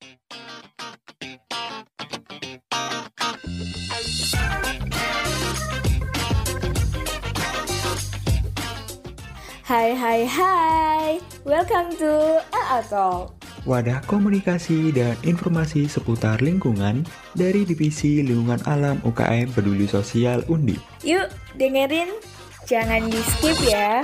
Hai 0.00 0.08
hai 9.92 10.24
hai, 10.24 11.20
welcome 11.44 11.92
to 12.00 12.40
AA 12.48 12.80
Talk. 12.88 13.36
Wadah 13.68 14.00
komunikasi 14.08 14.88
dan 14.96 15.20
informasi 15.20 15.84
seputar 15.84 16.40
lingkungan 16.40 17.04
dari 17.36 17.68
Divisi 17.68 18.24
Lingkungan 18.24 18.64
Alam 18.64 19.04
UKM 19.04 19.52
Peduli 19.52 19.84
Sosial 19.84 20.48
Undi. 20.48 20.80
Yuk 21.04 21.28
dengerin, 21.60 22.08
jangan 22.64 23.04
di 23.04 23.20
skip 23.20 23.60
ya. 23.68 24.00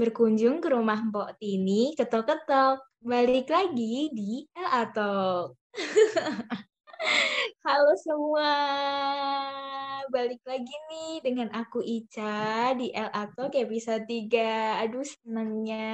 Berkunjung 0.00 0.64
ke 0.64 0.72
rumah 0.72 0.96
Mbok 0.96 1.36
Tini, 1.36 1.92
ketok-ketok. 1.92 2.80
Balik 3.04 3.52
lagi 3.52 4.08
di 4.08 4.48
AA 4.56 4.88
Talk. 4.96 5.60
Halo 7.68 7.92
semua, 8.00 8.48
balik 10.08 10.40
lagi 10.48 10.72
nih 10.88 11.20
dengan 11.20 11.52
aku 11.52 11.84
Ica 11.84 12.72
di 12.80 12.88
LA 12.96 13.28
Talk 13.36 13.52
episode 13.52 14.08
3. 14.08 14.88
Aduh 14.88 15.04
senangnya 15.04 15.92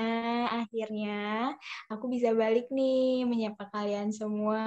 akhirnya 0.55 1.59
aku 1.91 2.07
bisa 2.07 2.31
balik 2.31 2.71
nih 2.71 3.27
menyapa 3.27 3.67
kalian 3.75 4.15
semua. 4.15 4.63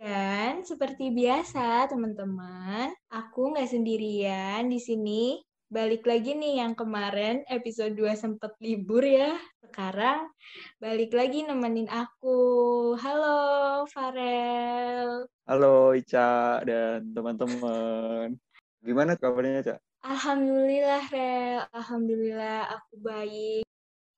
Dan 0.00 0.64
seperti 0.64 1.12
biasa 1.12 1.84
teman-teman, 1.92 2.88
aku 3.12 3.52
nggak 3.52 3.68
sendirian 3.68 4.64
di 4.64 4.80
sini 4.80 5.44
balik 5.68 6.08
lagi 6.08 6.32
nih 6.32 6.64
yang 6.64 6.72
kemarin 6.72 7.44
episode 7.44 7.92
2 7.92 8.16
sempet 8.16 8.56
libur 8.64 9.04
ya. 9.04 9.36
Sekarang 9.60 10.32
balik 10.80 11.12
lagi 11.12 11.44
nemenin 11.44 11.92
aku. 11.92 12.96
Halo 12.96 13.84
Farel. 13.92 15.28
Halo 15.44 15.92
Ica 15.92 16.64
dan 16.64 17.12
teman-teman. 17.12 18.32
Gimana 18.80 19.20
kabarnya, 19.20 19.60
Ica? 19.60 19.76
Alhamdulillah, 20.08 21.04
Rel. 21.12 21.60
Alhamdulillah 21.76 22.72
aku 22.72 22.94
baik. 23.04 23.68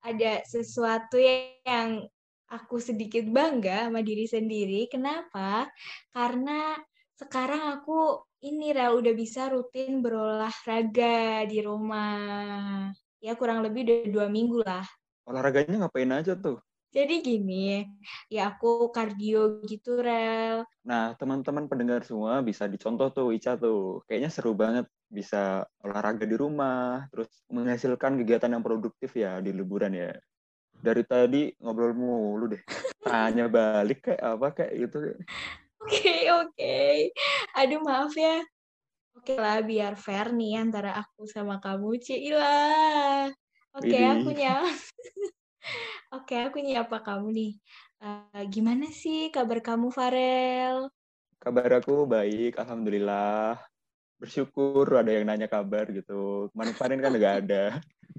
Ada 0.06 0.46
sesuatu 0.46 1.18
yang 1.18 2.06
aku 2.46 2.78
sedikit 2.78 3.26
bangga 3.26 3.90
sama 3.90 4.06
diri 4.06 4.30
sendiri. 4.30 4.86
Kenapa? 4.86 5.66
Karena 6.14 6.78
sekarang 7.18 7.74
aku 7.74 8.29
ini 8.40 8.72
Rel 8.72 8.96
udah 8.96 9.12
bisa 9.12 9.52
rutin 9.52 10.00
berolahraga 10.00 11.44
di 11.44 11.60
rumah. 11.60 12.88
Ya 13.20 13.36
kurang 13.36 13.60
lebih 13.60 13.84
udah 13.84 13.98
dua 14.08 14.26
minggu 14.32 14.64
lah. 14.64 14.84
Olahraganya 15.28 15.84
ngapain 15.84 16.08
aja 16.08 16.32
tuh? 16.32 16.56
Jadi 16.90 17.22
gini, 17.22 17.86
ya 18.26 18.50
aku 18.50 18.90
kardio 18.90 19.62
gitu, 19.62 20.02
Rel. 20.02 20.66
Nah, 20.82 21.14
teman-teman 21.14 21.70
pendengar 21.70 22.02
semua 22.02 22.42
bisa 22.42 22.66
dicontoh 22.66 23.14
tuh 23.14 23.30
Ica 23.30 23.54
tuh. 23.54 24.02
Kayaknya 24.10 24.30
seru 24.32 24.58
banget 24.58 24.90
bisa 25.06 25.62
olahraga 25.86 26.26
di 26.26 26.34
rumah, 26.34 27.06
terus 27.14 27.30
menghasilkan 27.46 28.18
kegiatan 28.18 28.50
yang 28.50 28.66
produktif 28.66 29.14
ya 29.14 29.38
di 29.38 29.54
liburan 29.54 29.94
ya. 29.94 30.10
Dari 30.82 31.06
tadi 31.06 31.54
ngobrol 31.62 31.94
mulu 31.94 32.58
deh. 32.58 32.62
Tanya 33.06 33.46
balik 33.46 34.10
kayak 34.10 34.22
apa 34.26 34.48
kayak 34.50 34.72
gitu. 34.82 34.98
Oke, 35.80 35.96
okay, 35.96 36.22
oke. 36.28 36.52
Okay. 36.60 36.96
Aduh, 37.56 37.80
maaf 37.80 38.12
ya. 38.12 38.44
Oke 39.16 39.32
okay 39.32 39.36
lah, 39.40 39.64
biar 39.64 39.96
fair 39.96 40.28
nih 40.28 40.60
antara 40.60 40.92
aku 40.92 41.24
sama 41.24 41.56
kamu, 41.56 41.96
Cila. 41.96 43.32
Oke, 43.72 43.88
okay, 43.88 44.04
aku 44.04 44.28
nyapa. 44.28 44.68
oke, 46.20 46.28
okay, 46.28 46.40
aku 46.52 46.60
nyapa 46.60 47.00
kamu 47.00 47.28
nih. 47.32 47.52
Uh, 47.96 48.44
gimana 48.52 48.92
sih 48.92 49.32
kabar 49.32 49.64
kamu, 49.64 49.88
Farel? 49.88 50.92
Kabar 51.40 51.80
aku 51.80 52.04
baik, 52.04 52.60
alhamdulillah. 52.60 53.56
Bersyukur 54.20 54.84
ada 54.84 55.08
yang 55.16 55.32
nanya 55.32 55.48
kabar 55.48 55.88
gitu. 55.88 56.52
Kemarin-kemarin 56.52 57.00
kan 57.00 57.12
nggak 57.16 57.36
ada. 57.48 57.64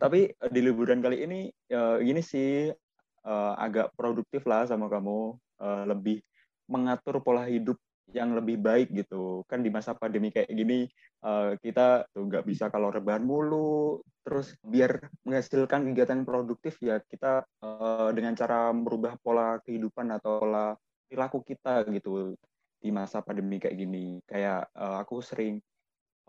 Tapi 0.01 0.33
di 0.49 0.59
liburan 0.65 0.97
kali 0.97 1.29
ini, 1.29 1.53
uh, 1.77 2.01
gini 2.01 2.25
sih, 2.25 2.73
uh, 3.21 3.53
agak 3.53 3.93
produktif 3.93 4.49
lah 4.49 4.65
sama 4.65 4.89
kamu. 4.89 5.37
Uh, 5.61 5.85
lebih 5.85 6.25
mengatur 6.71 7.19
pola 7.19 7.43
hidup 7.43 7.75
yang 8.11 8.35
lebih 8.35 8.59
baik 8.59 8.91
gitu. 8.91 9.43
Kan 9.47 9.63
di 9.63 9.71
masa 9.71 9.95
pandemi 9.95 10.31
kayak 10.31 10.51
gini 10.51 10.87
uh, 11.23 11.55
kita 11.59 12.07
tuh 12.11 12.27
nggak 12.27 12.47
bisa 12.47 12.67
kalau 12.71 12.91
rebahan 12.91 13.23
mulu. 13.23 13.99
Terus 14.23 14.55
biar 14.63 15.11
menghasilkan 15.27 15.91
kegiatan 15.91 16.21
produktif 16.23 16.77
ya 16.79 16.99
kita 17.03 17.43
uh, 17.63 18.09
dengan 18.15 18.35
cara 18.37 18.71
merubah 18.71 19.15
pola 19.19 19.59
kehidupan 19.63 20.11
atau 20.15 20.39
pola 20.43 20.75
perilaku 21.07 21.43
kita 21.43 21.83
gitu 21.91 22.35
di 22.81 22.89
masa 22.89 23.19
pandemi 23.23 23.59
kayak 23.59 23.75
gini. 23.75 24.19
Kayak 24.23 24.71
uh, 24.75 25.03
aku 25.03 25.19
sering 25.19 25.59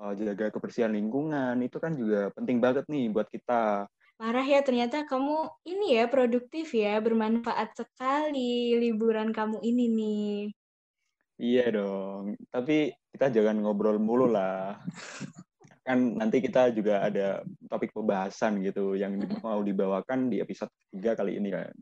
jaga 0.02 0.50
kebersihan 0.50 0.90
lingkungan. 0.90 1.54
Itu 1.62 1.78
kan 1.78 1.94
juga 1.94 2.34
penting 2.34 2.58
banget 2.58 2.90
nih 2.90 3.06
buat 3.14 3.30
kita 3.30 3.86
Parah 4.22 4.46
ya, 4.46 4.62
ternyata 4.62 5.02
kamu 5.02 5.50
ini 5.66 5.98
ya 5.98 6.06
produktif 6.06 6.70
ya, 6.78 7.02
bermanfaat 7.02 7.74
sekali 7.74 8.70
liburan 8.78 9.34
kamu 9.34 9.58
ini 9.66 9.90
nih. 9.90 10.38
Iya 11.42 11.74
dong, 11.74 12.38
tapi 12.46 12.94
kita 13.10 13.34
jangan 13.34 13.58
ngobrol 13.58 13.98
mulu 13.98 14.30
lah. 14.30 14.78
kan 15.82 15.98
nanti 15.98 16.38
kita 16.38 16.70
juga 16.70 17.02
ada 17.02 17.42
topik 17.66 17.90
pembahasan 17.90 18.62
gitu 18.62 18.94
yang 18.94 19.18
mau 19.42 19.58
dibawakan 19.58 20.30
di 20.30 20.38
episode 20.38 20.70
3 20.94 21.18
kali 21.18 21.42
ini 21.42 21.50
kan. 21.50 21.74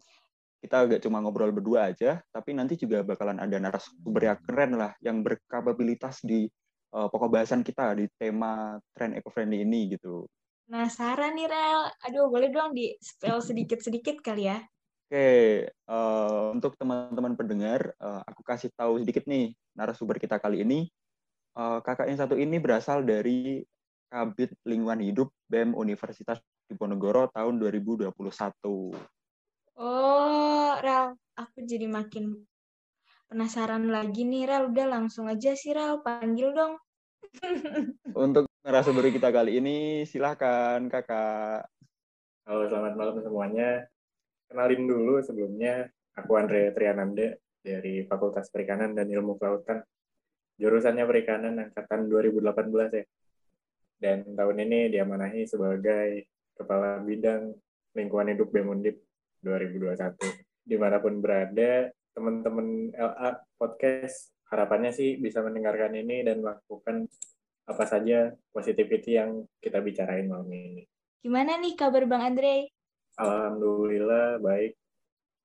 Kita 0.64 0.88
gak 0.88 1.04
cuma 1.04 1.20
ngobrol 1.20 1.52
berdua 1.52 1.92
aja, 1.92 2.24
tapi 2.32 2.56
nanti 2.56 2.80
juga 2.80 3.04
bakalan 3.04 3.36
ada 3.36 3.60
narasumber 3.60 4.32
yang 4.32 4.40
keren 4.48 4.80
lah, 4.80 4.96
yang 5.04 5.20
berkapabilitas 5.20 6.24
di 6.24 6.48
uh, 6.96 7.04
pokok 7.12 7.36
bahasan 7.36 7.60
kita 7.60 7.92
di 8.00 8.08
tema 8.16 8.80
trend 8.96 9.20
eco-friendly 9.20 9.60
ini 9.60 9.92
gitu. 9.92 10.24
Penasaran 10.70 11.34
nih, 11.34 11.50
Rel. 11.50 11.82
Aduh, 12.06 12.30
boleh 12.30 12.46
dong 12.54 12.70
di 12.78 12.94
spell 13.02 13.42
sedikit-sedikit 13.42 14.22
kali 14.22 14.46
ya? 14.46 14.62
Oke, 15.10 15.66
uh, 15.90 16.54
untuk 16.54 16.78
teman-teman 16.78 17.34
pendengar, 17.34 17.90
uh, 17.98 18.22
aku 18.22 18.46
kasih 18.46 18.70
tahu 18.78 19.02
sedikit 19.02 19.26
nih 19.26 19.50
narasumber 19.74 20.22
kita 20.22 20.38
kali 20.38 20.62
ini. 20.62 20.86
Uh, 21.58 21.82
kakak 21.82 22.06
yang 22.06 22.22
satu 22.22 22.38
ini 22.38 22.62
berasal 22.62 23.02
dari 23.02 23.66
Kabit 24.06 24.54
Lingkungan 24.62 25.02
Hidup 25.02 25.34
BEM 25.50 25.74
Universitas 25.74 26.38
Diponegoro 26.70 27.26
tahun 27.34 27.58
2021. 27.58 28.14
Oh, 29.74 30.70
Rel, 30.78 31.18
aku 31.34 31.66
jadi 31.66 31.90
makin 31.90 32.46
penasaran 33.26 33.90
lagi 33.90 34.22
nih, 34.22 34.46
Rel. 34.46 34.70
Udah 34.70 34.86
langsung 34.86 35.26
aja 35.26 35.50
sih, 35.58 35.74
Rel. 35.74 35.98
Panggil 36.06 36.54
dong. 36.54 36.78
Untuk 38.24 38.48
narasumber 38.64 39.08
kita 39.12 39.30
kali 39.32 39.60
ini, 39.60 40.04
silahkan 40.04 40.80
kakak. 40.90 41.66
Halo, 42.44 42.66
selamat 42.66 42.94
malam 42.96 43.16
semuanya. 43.22 43.86
Kenalin 44.50 44.82
dulu 44.88 45.22
sebelumnya, 45.22 45.86
aku 46.18 46.34
Andre 46.34 46.74
Triananda 46.74 47.38
dari 47.62 48.02
Fakultas 48.08 48.50
Perikanan 48.50 48.96
dan 48.96 49.06
Ilmu 49.06 49.38
Kelautan. 49.38 49.84
Jurusannya 50.60 51.04
Perikanan 51.06 51.56
Angkatan 51.56 52.10
2018 52.10 52.98
ya. 52.98 53.04
Dan 54.00 54.32
tahun 54.32 54.56
ini 54.64 54.90
diamanahi 54.96 55.44
sebagai 55.44 56.24
Kepala 56.56 57.00
Bidang 57.04 57.52
Lingkungan 57.96 58.32
Hidup 58.32 58.48
BEMUNDIP 58.52 58.96
2021. 59.44 60.16
Di 60.64 60.76
mana 60.76 61.00
pun 61.00 61.20
berada, 61.20 61.88
teman-teman 62.16 62.92
LA 62.96 63.40
Podcast 63.56 64.32
harapannya 64.50 64.90
sih 64.90 65.16
bisa 65.16 65.40
mendengarkan 65.40 65.94
ini 65.94 66.26
dan 66.26 66.42
melakukan 66.42 67.06
apa 67.70 67.84
saja 67.86 68.34
positivity 68.50 69.14
yang 69.14 69.46
kita 69.62 69.78
bicarain 69.78 70.26
malam 70.26 70.50
ini. 70.50 70.84
Gimana 71.22 71.54
nih 71.62 71.78
kabar 71.78 72.02
Bang 72.10 72.34
Andre? 72.34 72.66
Alhamdulillah 73.14 74.42
baik. 74.42 74.74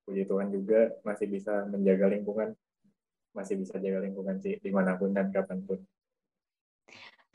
Puji 0.05 0.25
Tuhan 0.25 0.49
juga 0.49 0.89
masih 1.05 1.29
bisa 1.29 1.65
menjaga 1.69 2.09
lingkungan. 2.09 2.57
Masih 3.33 3.61
bisa 3.61 3.77
jaga 3.77 4.01
lingkungan 4.01 4.41
sih 4.41 4.57
di 4.57 4.71
mana 4.73 4.97
pun 4.97 5.13
dan 5.13 5.29
kapan 5.29 5.61
pun. 5.61 5.79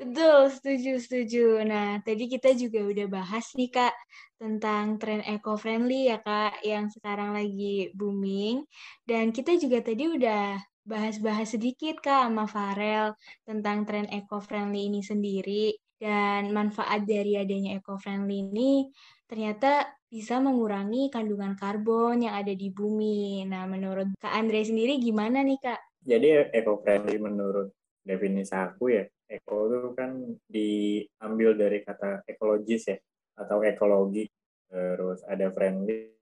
Betul, 0.00 0.48
setuju, 0.48 0.96
setuju. 0.96 1.60
Nah, 1.60 2.00
tadi 2.00 2.24
kita 2.24 2.56
juga 2.56 2.80
udah 2.88 3.04
bahas 3.04 3.52
nih, 3.52 3.68
Kak, 3.68 3.92
tentang 4.40 4.96
tren 4.96 5.20
eco-friendly 5.20 6.08
ya, 6.08 6.24
Kak, 6.24 6.64
yang 6.64 6.88
sekarang 6.88 7.36
lagi 7.36 7.92
booming. 7.92 8.64
Dan 9.04 9.28
kita 9.28 9.60
juga 9.60 9.84
tadi 9.84 10.08
udah 10.08 10.56
bahas-bahas 10.90 11.54
sedikit 11.54 12.02
Kak 12.02 12.26
sama 12.26 12.50
Farel 12.50 13.14
tentang 13.46 13.86
tren 13.86 14.10
eco-friendly 14.10 14.90
ini 14.90 15.00
sendiri 15.06 15.78
dan 16.02 16.50
manfaat 16.50 17.06
dari 17.06 17.38
adanya 17.38 17.78
eco-friendly 17.78 18.50
ini 18.50 18.90
ternyata 19.30 19.86
bisa 20.10 20.42
mengurangi 20.42 21.06
kandungan 21.14 21.54
karbon 21.54 22.26
yang 22.26 22.34
ada 22.34 22.50
di 22.50 22.66
bumi. 22.74 23.46
Nah, 23.46 23.70
menurut 23.70 24.10
Kak 24.18 24.34
Andre 24.34 24.66
sendiri 24.66 24.98
gimana 24.98 25.46
nih 25.46 25.62
Kak? 25.62 25.80
Jadi 26.02 26.50
eco-friendly 26.50 27.22
menurut 27.22 27.70
definisi 28.02 28.50
aku 28.50 28.90
ya, 28.90 29.06
eco 29.30 29.70
itu 29.70 29.94
kan 29.94 30.18
diambil 30.50 31.54
dari 31.54 31.86
kata 31.86 32.26
ekologis 32.26 32.90
ya, 32.90 32.98
atau 33.38 33.62
ekologi. 33.62 34.26
terus 34.70 35.26
ada 35.26 35.50
friendly 35.50 36.19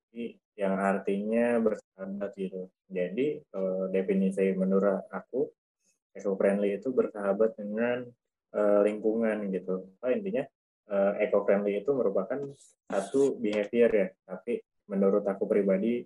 yang 0.59 0.75
artinya 0.75 1.63
bersahabat 1.63 2.35
gitu. 2.35 2.67
Jadi 2.91 3.39
uh, 3.55 3.87
definisi 3.95 4.51
menurut 4.59 5.07
aku 5.15 5.47
eco 6.19 6.35
friendly 6.35 6.75
itu 6.75 6.91
bersahabat 6.91 7.55
dengan 7.55 8.03
uh, 8.57 8.81
lingkungan 8.83 9.47
gitu. 9.55 9.87
Oh, 10.03 10.11
intinya 10.11 10.43
uh, 10.91 11.15
eh, 11.15 11.31
eco 11.31 11.47
friendly 11.47 11.79
itu 11.79 11.95
merupakan 11.95 12.43
satu 12.91 13.39
behavior 13.39 13.91
ya, 13.93 14.09
tapi 14.27 14.59
menurut 14.91 15.23
aku 15.23 15.47
pribadi 15.47 16.03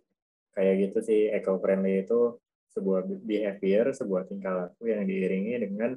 kayak 0.53 0.91
gitu 0.91 0.99
sih 1.00 1.20
eco 1.32 1.56
friendly 1.56 2.05
itu 2.05 2.37
sebuah 2.76 3.09
behavior, 3.25 3.97
sebuah 3.97 4.29
tingkah 4.29 4.53
laku 4.69 4.93
yang 4.93 5.09
diiringi 5.09 5.56
dengan 5.61 5.97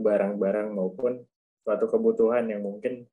barang-barang 0.00 0.72
uh, 0.72 0.74
maupun 0.74 1.20
suatu 1.60 1.84
kebutuhan 1.84 2.48
yang 2.48 2.64
mungkin 2.64 3.04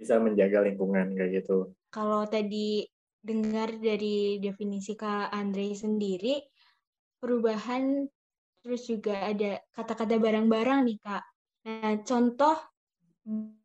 bisa 0.00 0.16
menjaga 0.16 0.64
lingkungan 0.64 1.12
kayak 1.12 1.42
gitu. 1.44 1.70
Kalau 1.92 2.22
tadi 2.24 2.86
dengar 3.20 3.76
dari 3.76 4.40
definisi 4.40 4.96
Kak 4.96 5.28
Andre 5.28 5.76
sendiri, 5.76 6.40
perubahan 7.20 8.08
terus 8.60 8.88
juga 8.88 9.28
ada 9.28 9.60
kata-kata 9.72 10.16
barang-barang 10.20 10.80
nih 10.88 10.98
Kak. 11.00 11.24
Nah, 11.68 11.94
contoh 12.04 12.56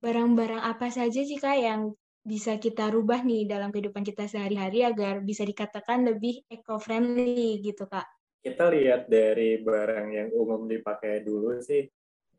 barang-barang 0.03 0.61
apa 0.61 0.91
saja 0.91 1.23
sih 1.23 1.39
Kak 1.39 1.57
yang 1.57 1.81
bisa 2.25 2.57
kita 2.57 2.89
rubah 2.89 3.21
nih 3.21 3.45
dalam 3.45 3.69
kehidupan 3.69 4.01
kita 4.01 4.25
sehari-hari 4.25 4.81
agar 4.81 5.21
bisa 5.21 5.45
dikatakan 5.45 6.03
lebih 6.09 6.43
eco-friendly 6.49 7.61
gitu 7.63 7.85
Kak? 7.85 8.05
Kita 8.41 8.69
lihat 8.69 9.07
dari 9.09 9.61
barang 9.61 10.07
yang 10.11 10.29
umum 10.33 10.67
dipakai 10.67 11.21
dulu 11.21 11.61
sih 11.61 11.85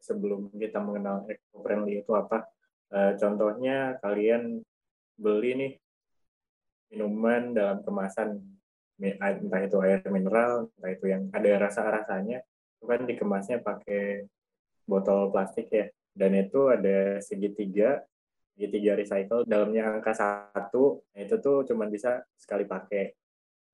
sebelum 0.03 0.53
kita 0.55 0.83
mengenal 0.83 1.25
eco-friendly 1.27 2.03
itu 2.05 2.13
apa. 2.13 2.45
Uh, 2.87 3.19
contohnya 3.19 3.99
kalian 3.99 4.63
beli 5.19 5.51
nih 5.59 5.73
minuman 6.91 7.55
dalam 7.55 7.79
kemasan 7.83 8.41
entah 8.97 9.61
itu 9.61 9.77
air 9.85 10.01
mineral, 10.09 10.73
entah 10.79 10.91
itu 10.93 11.07
yang 11.13 11.29
ada 11.33 11.69
rasa-rasanya, 11.69 12.41
itu 12.47 12.85
kan 12.89 13.01
dikemasnya 13.05 13.61
pakai 13.61 14.25
botol 14.89 15.29
plastik 15.29 15.69
ya. 15.69 15.87
Dan 16.17 16.33
itu 16.33 16.73
ada 16.73 17.21
segitiga, 17.21 18.01
segitiga 18.57 18.97
recycle, 18.97 19.45
dalamnya 19.45 19.93
angka 19.93 20.17
satu, 20.17 21.05
nah 21.13 21.21
itu 21.21 21.37
tuh 21.45 21.69
cuma 21.69 21.85
bisa 21.93 22.25
sekali 22.41 22.65
pakai. 22.65 23.13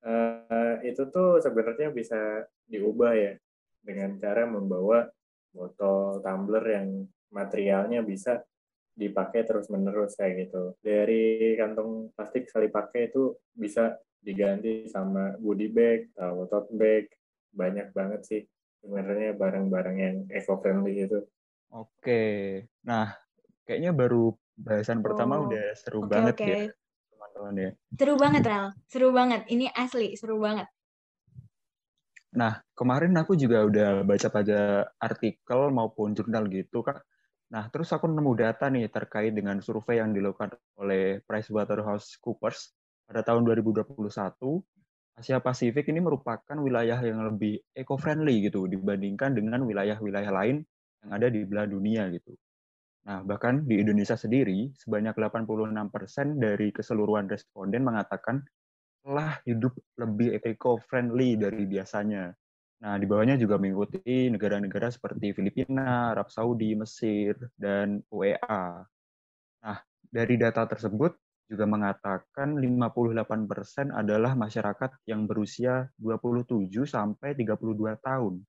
Uh, 0.03 0.83
itu 0.83 1.07
tuh 1.15 1.39
sebenarnya 1.39 1.95
bisa 1.95 2.43
diubah 2.67 3.15
ya, 3.15 3.39
dengan 3.79 4.19
cara 4.19 4.43
membawa 4.43 5.07
botol 5.55 6.19
tumbler 6.19 6.65
yang 6.67 7.07
materialnya 7.31 8.03
bisa 8.03 8.43
dipakai 8.93 9.49
terus 9.49 9.73
menerus 9.73 10.15
kayak 10.15 10.49
gitu. 10.49 10.77
Dari 10.85 11.57
kantong 11.57 12.13
plastik 12.13 12.49
sekali 12.49 12.69
pakai 12.69 13.09
itu 13.09 13.37
bisa 13.57 13.97
diganti 14.23 14.87
sama 14.87 15.35
goodie 15.41 15.73
bag 15.73 16.13
atau 16.15 16.47
tote 16.47 16.73
bag. 16.77 17.09
Banyak 17.53 17.93
banget 17.93 18.21
sih 18.25 18.43
sebenarnya 18.83 19.39
barang-barang 19.39 19.97
yang 19.97 20.17
eco 20.29 20.59
friendly 20.59 21.07
itu 21.07 21.23
oke. 21.71 22.23
Nah 22.85 23.15
kayaknya 23.65 23.95
baru 23.95 24.35
bahasan 24.59 25.01
oh. 25.01 25.03
pertama 25.07 25.41
udah 25.41 25.73
seru 25.79 26.05
okay, 26.05 26.11
banget 26.11 26.35
okay. 26.37 26.51
ya 26.51 26.59
teman-teman 27.15 27.55
ya. 27.55 27.71
Seru 27.97 28.15
banget 28.19 28.43
Ral 28.45 28.67
seru 28.91 29.09
banget. 29.15 29.41
Ini 29.49 29.67
asli 29.73 30.19
seru 30.19 30.37
banget. 30.43 30.67
Nah 32.35 32.61
kemarin 32.75 33.15
aku 33.17 33.39
juga 33.39 33.63
udah 33.65 34.03
baca-baca 34.03 34.91
artikel 34.99 35.61
maupun 35.71 36.13
jurnal 36.13 36.51
gitu 36.51 36.83
kak 36.83 37.01
Nah, 37.53 37.69
terus 37.69 37.93
aku 37.93 38.09
nemu 38.09 38.33
data 38.33 38.73
nih 38.73 38.89
terkait 38.89 39.37
dengan 39.37 39.61
survei 39.61 40.01
yang 40.01 40.17
dilakukan 40.17 40.57
oleh 40.81 41.21
PricewaterhouseCoopers 41.29 42.73
pada 43.05 43.21
tahun 43.21 43.45
2021. 43.45 43.93
Asia 45.13 45.37
Pasifik 45.45 45.93
ini 45.93 46.01
merupakan 46.01 46.57
wilayah 46.57 46.97
yang 47.05 47.21
lebih 47.29 47.61
eco-friendly 47.77 48.49
gitu 48.49 48.65
dibandingkan 48.65 49.37
dengan 49.37 49.61
wilayah-wilayah 49.69 50.33
lain 50.33 50.65
yang 51.05 51.11
ada 51.13 51.29
di 51.29 51.45
belahan 51.45 51.69
dunia 51.69 52.09
gitu. 52.09 52.33
Nah, 53.05 53.21
bahkan 53.21 53.69
di 53.69 53.77
Indonesia 53.85 54.17
sendiri, 54.17 54.73
sebanyak 54.73 55.13
86% 55.13 56.41
dari 56.41 56.73
keseluruhan 56.73 57.29
responden 57.29 57.85
mengatakan 57.85 58.41
telah 59.05 59.37
hidup 59.45 59.77
lebih 60.01 60.41
eco-friendly 60.41 61.37
dari 61.37 61.69
biasanya. 61.69 62.33
Nah, 62.83 62.99
di 62.99 63.07
bawahnya 63.07 63.39
juga 63.39 63.63
mengikuti 63.63 64.27
negara-negara 64.27 64.91
seperti 64.91 65.31
Filipina, 65.31 66.11
Arab 66.11 66.35
Saudi, 66.35 66.75
Mesir, 66.75 67.39
dan 67.55 68.03
UEA. 68.11 68.83
Nah, 69.63 69.79
dari 70.03 70.35
data 70.35 70.67
tersebut 70.67 71.15
juga 71.47 71.63
mengatakan 71.71 72.59
58% 72.59 73.95
adalah 73.95 74.35
masyarakat 74.35 74.99
yang 75.07 75.31
berusia 75.31 75.95
27 75.95 76.83
sampai 76.83 77.39
32 77.39 77.95
tahun. 78.03 78.43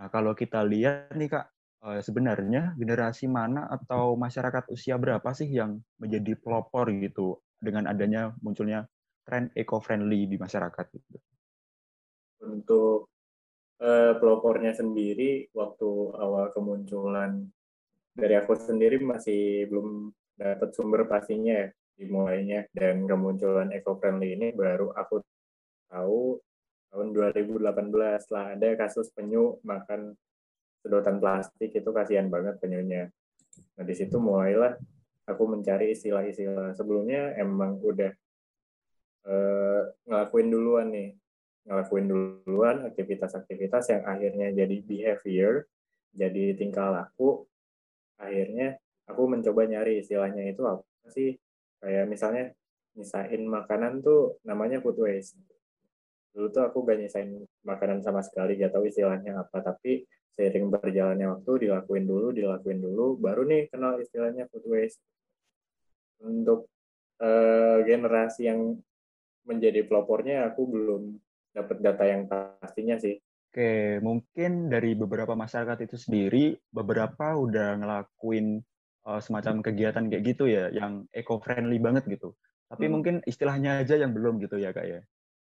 Nah, 0.00 0.08
kalau 0.08 0.32
kita 0.32 0.64
lihat 0.64 1.12
nih 1.12 1.28
Kak, 1.28 1.46
eh, 1.84 2.00
sebenarnya 2.00 2.72
generasi 2.80 3.28
mana 3.28 3.68
atau 3.68 4.16
masyarakat 4.16 4.72
usia 4.72 4.96
berapa 4.96 5.36
sih 5.36 5.52
yang 5.52 5.76
menjadi 6.00 6.32
pelopor 6.40 6.88
gitu 6.96 7.44
dengan 7.60 7.92
adanya 7.92 8.32
munculnya 8.40 8.88
tren 9.28 9.52
eco-friendly 9.52 10.24
di 10.32 10.40
masyarakat 10.40 10.86
gitu? 10.96 11.20
Untuk 12.40 13.10
pelopornya 14.20 14.76
sendiri 14.76 15.48
waktu 15.56 15.88
awal 16.20 16.52
kemunculan 16.52 17.48
dari 18.12 18.36
aku 18.36 18.52
sendiri 18.52 19.00
masih 19.00 19.64
belum 19.72 20.12
dapat 20.36 20.68
sumber 20.76 21.08
pastinya 21.08 21.64
ya 21.64 21.68
dimulainya 22.00 22.64
dan 22.72 23.04
kemunculan 23.04 23.68
eco-friendly 23.76 24.36
ini 24.36 24.48
baru 24.56 24.92
aku 24.96 25.20
tahu 25.92 26.40
tahun 26.90 27.08
2018 27.12 28.24
setelah 28.24 28.56
ada 28.56 28.68
kasus 28.80 29.12
penyu 29.12 29.60
makan 29.60 30.16
sedotan 30.80 31.20
plastik 31.20 31.76
itu 31.76 31.90
kasihan 31.92 32.32
banget 32.32 32.56
penyunya. 32.56 33.12
Nah 33.76 33.84
di 33.84 33.92
situ 33.92 34.16
mulailah 34.16 34.80
aku 35.28 35.44
mencari 35.44 35.92
istilah-istilah 35.92 36.72
sebelumnya 36.72 37.36
emang 37.36 37.78
udah 37.84 38.10
uh, 39.28 39.82
ngelakuin 40.08 40.48
duluan 40.48 40.88
nih 40.88 41.19
ngelakuin 41.68 42.06
duluan 42.08 42.88
aktivitas-aktivitas 42.88 43.92
yang 43.92 44.02
akhirnya 44.08 44.48
jadi 44.52 44.76
behavior, 44.80 45.68
jadi 46.16 46.56
tingkah 46.56 46.90
laku, 46.90 47.44
akhirnya 48.16 48.80
aku 49.06 49.22
mencoba 49.28 49.68
nyari 49.68 50.00
istilahnya 50.00 50.50
itu 50.50 50.62
apa 50.66 50.84
sih? 51.12 51.36
Kayak 51.80 52.06
misalnya 52.08 52.44
nyisain 52.96 53.42
makanan 53.46 54.02
tuh 54.02 54.40
namanya 54.44 54.82
food 54.82 54.98
waste. 55.00 55.38
Dulu 56.30 56.46
tuh 56.54 56.62
aku 56.62 56.86
gak 56.86 56.98
nyisain 57.00 57.42
makanan 57.66 58.02
sama 58.06 58.22
sekali, 58.22 58.54
gak 58.58 58.74
tahu 58.74 58.86
istilahnya 58.86 59.40
apa, 59.42 59.62
tapi 59.62 60.06
seiring 60.30 60.70
berjalannya 60.70 61.26
waktu 61.26 61.66
dilakuin 61.66 62.06
dulu, 62.06 62.30
dilakuin 62.30 62.78
dulu, 62.78 63.18
baru 63.18 63.42
nih 63.46 63.66
kenal 63.66 63.98
istilahnya 63.98 64.46
food 64.46 64.62
waste. 64.70 65.02
Untuk 66.22 66.70
uh, 67.18 67.82
generasi 67.82 68.46
yang 68.46 68.78
menjadi 69.48 69.82
pelopornya 69.88 70.52
aku 70.52 70.68
belum 70.68 71.02
dapat 71.50 71.76
data 71.82 72.04
yang 72.06 72.26
pastinya 72.30 72.96
sih. 72.98 73.18
Oke, 73.50 73.98
mungkin 73.98 74.70
dari 74.70 74.94
beberapa 74.94 75.34
masyarakat 75.34 75.82
itu 75.82 75.98
sendiri, 75.98 76.54
beberapa 76.70 77.34
udah 77.34 77.82
ngelakuin 77.82 78.62
uh, 79.10 79.18
semacam 79.18 79.58
kegiatan 79.58 80.06
kayak 80.06 80.22
gitu 80.22 80.46
ya, 80.46 80.70
yang 80.70 81.10
eco-friendly 81.10 81.82
banget 81.82 82.06
gitu. 82.06 82.38
Tapi 82.70 82.86
hmm. 82.86 82.92
mungkin 82.94 83.14
istilahnya 83.26 83.82
aja 83.82 83.98
yang 83.98 84.14
belum 84.14 84.38
gitu 84.38 84.54
ya, 84.54 84.70
Kak 84.70 84.86
ya? 84.86 85.00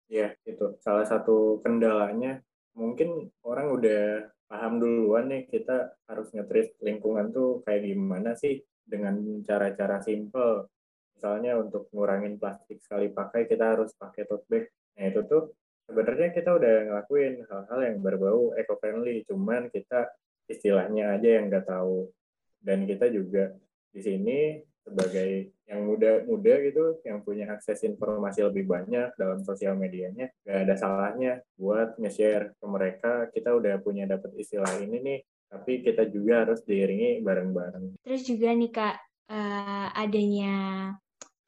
Iya, 0.06 0.28
itu. 0.46 0.78
Salah 0.78 1.10
satu 1.10 1.58
kendalanya, 1.66 2.38
mungkin 2.78 3.34
orang 3.42 3.74
udah 3.74 4.30
paham 4.46 4.78
duluan 4.78 5.26
nih, 5.34 5.50
kita 5.50 5.98
harus 6.06 6.30
ngetrit 6.30 6.78
lingkungan 6.78 7.34
tuh 7.34 7.66
kayak 7.66 7.82
gimana 7.82 8.38
sih 8.38 8.62
dengan 8.86 9.42
cara-cara 9.42 9.98
simple. 10.06 10.70
Misalnya 11.18 11.58
untuk 11.58 11.90
ngurangin 11.90 12.38
plastik 12.38 12.78
sekali 12.78 13.10
pakai, 13.10 13.50
kita 13.50 13.74
harus 13.74 13.90
pakai 13.98 14.22
tote 14.22 14.46
bag. 14.46 14.70
Nah, 14.94 15.04
itu 15.10 15.26
tuh 15.26 15.50
sebenarnya 15.88 16.36
kita 16.36 16.52
udah 16.52 16.74
ngelakuin 16.92 17.48
hal-hal 17.48 17.80
yang 17.80 17.96
berbau 18.04 18.52
eco-friendly, 18.60 19.24
cuman 19.24 19.72
kita 19.72 20.12
istilahnya 20.44 21.16
aja 21.16 21.40
yang 21.40 21.48
nggak 21.48 21.64
tahu. 21.64 22.12
Dan 22.60 22.84
kita 22.84 23.08
juga 23.08 23.56
di 23.88 24.00
sini 24.04 24.38
sebagai 24.84 25.52
yang 25.68 25.84
muda-muda 25.84 26.54
gitu, 26.64 27.00
yang 27.04 27.24
punya 27.24 27.48
akses 27.52 27.84
informasi 27.84 28.44
lebih 28.44 28.68
banyak 28.68 29.12
dalam 29.16 29.40
sosial 29.44 29.76
medianya, 29.76 30.32
nggak 30.44 30.58
ada 30.68 30.74
salahnya 30.76 31.32
buat 31.56 31.96
nge-share 32.00 32.56
ke 32.56 32.66
mereka, 32.68 33.12
kita 33.32 33.52
udah 33.52 33.80
punya 33.84 34.08
dapat 34.08 34.32
istilah 34.40 34.72
ini 34.80 34.96
nih, 35.00 35.20
tapi 35.48 35.84
kita 35.84 36.08
juga 36.08 36.44
harus 36.44 36.64
diiringi 36.64 37.20
bareng-bareng. 37.20 38.00
Terus 38.00 38.22
juga 38.24 38.48
nih 38.52 38.72
Kak, 38.72 38.96
uh, 39.28 39.88
adanya 39.92 40.54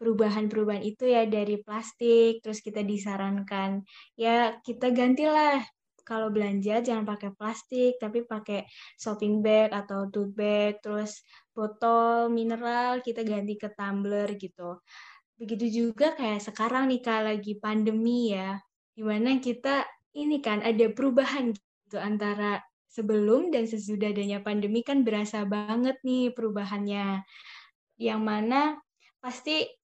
perubahan-perubahan 0.01 0.81
itu 0.81 1.05
ya 1.05 1.29
dari 1.29 1.61
plastik, 1.61 2.41
terus 2.41 2.65
kita 2.65 2.81
disarankan 2.81 3.85
ya 4.17 4.57
kita 4.65 4.97
gantilah 4.97 5.61
kalau 6.01 6.33
belanja 6.33 6.81
jangan 6.83 7.05
pakai 7.07 7.31
plastik 7.37 8.01
tapi 8.01 8.25
pakai 8.25 8.67
shopping 8.97 9.45
bag 9.45 9.71
atau 9.71 10.09
tote 10.09 10.33
bag, 10.33 10.81
terus 10.81 11.21
botol 11.53 12.33
mineral 12.33 13.05
kita 13.05 13.23
ganti 13.23 13.55
ke 13.61 13.69
tumbler 13.77 14.27
gitu. 14.41 14.81
begitu 15.41 15.67
juga 15.73 16.13
kayak 16.21 16.45
sekarang 16.45 16.93
nih 16.93 17.01
Kak 17.01 17.21
lagi 17.25 17.57
pandemi 17.57 18.37
ya, 18.37 18.61
di 18.93 19.01
mana 19.01 19.41
kita 19.41 19.89
ini 20.13 20.37
kan 20.45 20.61
ada 20.61 20.93
perubahan 20.93 21.57
gitu 21.57 21.97
antara 21.97 22.61
sebelum 22.91 23.49
dan 23.49 23.65
sesudah 23.65 24.13
adanya 24.13 24.45
pandemi 24.45 24.85
kan 24.85 25.01
berasa 25.01 25.49
banget 25.49 25.97
nih 26.05 26.35
perubahannya. 26.37 27.25
Yang 27.97 28.21
mana 28.21 28.61
pasti 29.25 29.80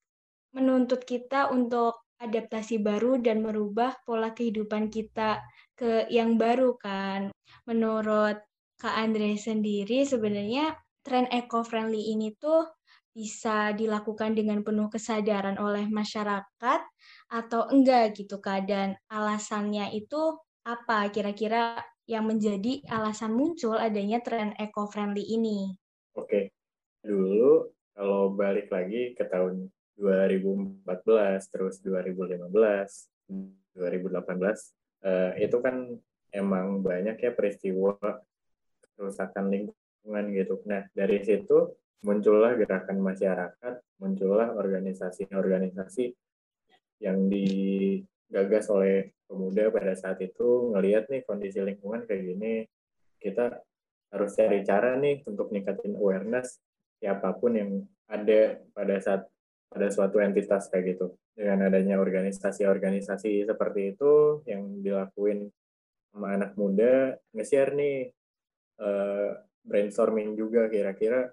menuntut 0.56 1.04
kita 1.04 1.52
untuk 1.52 2.00
adaptasi 2.16 2.80
baru 2.80 3.20
dan 3.20 3.44
merubah 3.44 3.92
pola 4.08 4.32
kehidupan 4.32 4.88
kita 4.88 5.44
ke 5.76 6.08
yang 6.08 6.40
baru 6.40 6.80
kan. 6.80 7.28
Menurut 7.68 8.40
Kak 8.80 8.96
Andre 8.96 9.36
sendiri 9.36 10.08
sebenarnya 10.08 10.72
tren 11.04 11.28
eco-friendly 11.28 12.16
ini 12.16 12.32
tuh 12.40 12.64
bisa 13.12 13.72
dilakukan 13.72 14.36
dengan 14.36 14.60
penuh 14.60 14.88
kesadaran 14.92 15.56
oleh 15.56 15.88
masyarakat 15.88 16.80
atau 17.32 17.62
enggak 17.68 18.16
gitu 18.16 18.40
Kak 18.40 18.68
dan 18.68 18.96
alasannya 19.12 19.92
itu 19.92 20.36
apa 20.64 21.08
kira-kira 21.12 21.80
yang 22.08 22.28
menjadi 22.28 22.80
alasan 22.88 23.32
muncul 23.32 23.76
adanya 23.76 24.20
tren 24.24 24.52
eco-friendly 24.56 25.24
ini? 25.24 25.74
Oke, 26.16 26.52
dulu 27.00 27.72
kalau 27.96 28.32
balik 28.36 28.68
lagi 28.68 29.16
ke 29.16 29.24
tahun 29.26 29.72
2014 29.96 30.86
terus 31.52 31.80
2015 31.80 32.52
2018 33.76 35.04
eh, 35.04 35.32
itu 35.44 35.56
kan 35.60 35.76
emang 36.32 36.84
banyak 36.84 37.16
ya 37.16 37.32
peristiwa 37.32 37.96
kerusakan 38.96 39.52
lingkungan 39.52 40.24
gitu. 40.32 40.60
Nah 40.68 40.88
dari 40.92 41.20
situ 41.24 41.76
muncullah 42.04 42.54
gerakan 42.56 43.00
masyarakat, 43.00 43.74
muncullah 44.00 44.52
organisasi-organisasi 44.56 46.12
yang 47.02 47.28
digagas 47.28 48.72
oleh 48.72 49.12
pemuda 49.28 49.68
pada 49.68 49.92
saat 49.92 50.22
itu 50.24 50.72
ngelihat 50.72 51.12
nih 51.12 51.26
kondisi 51.28 51.60
lingkungan 51.60 52.08
kayak 52.08 52.24
gini, 52.24 52.52
kita 53.20 53.60
harus 54.12 54.32
cari 54.32 54.62
cara 54.62 54.96
nih 54.96 55.26
untuk 55.26 55.50
ningkatin 55.50 55.98
awareness 55.98 56.62
siapa 56.96 57.36
pun 57.36 57.52
yang 57.52 57.70
ada 58.06 58.62
pada 58.72 58.96
saat 59.02 59.28
pada 59.70 59.88
suatu 59.90 60.22
entitas 60.22 60.70
kayak 60.70 60.96
gitu. 60.96 61.06
Dengan 61.36 61.68
adanya 61.68 62.00
organisasi-organisasi 62.00 63.44
seperti 63.44 63.96
itu 63.96 64.42
yang 64.48 64.80
dilakuin 64.80 65.50
sama 66.10 66.32
anak 66.32 66.56
muda, 66.56 67.12
nge-share 67.36 67.76
nih 67.76 68.08
uh, 68.80 69.36
brainstorming 69.66 70.38
juga 70.38 70.70
kira-kira 70.70 71.28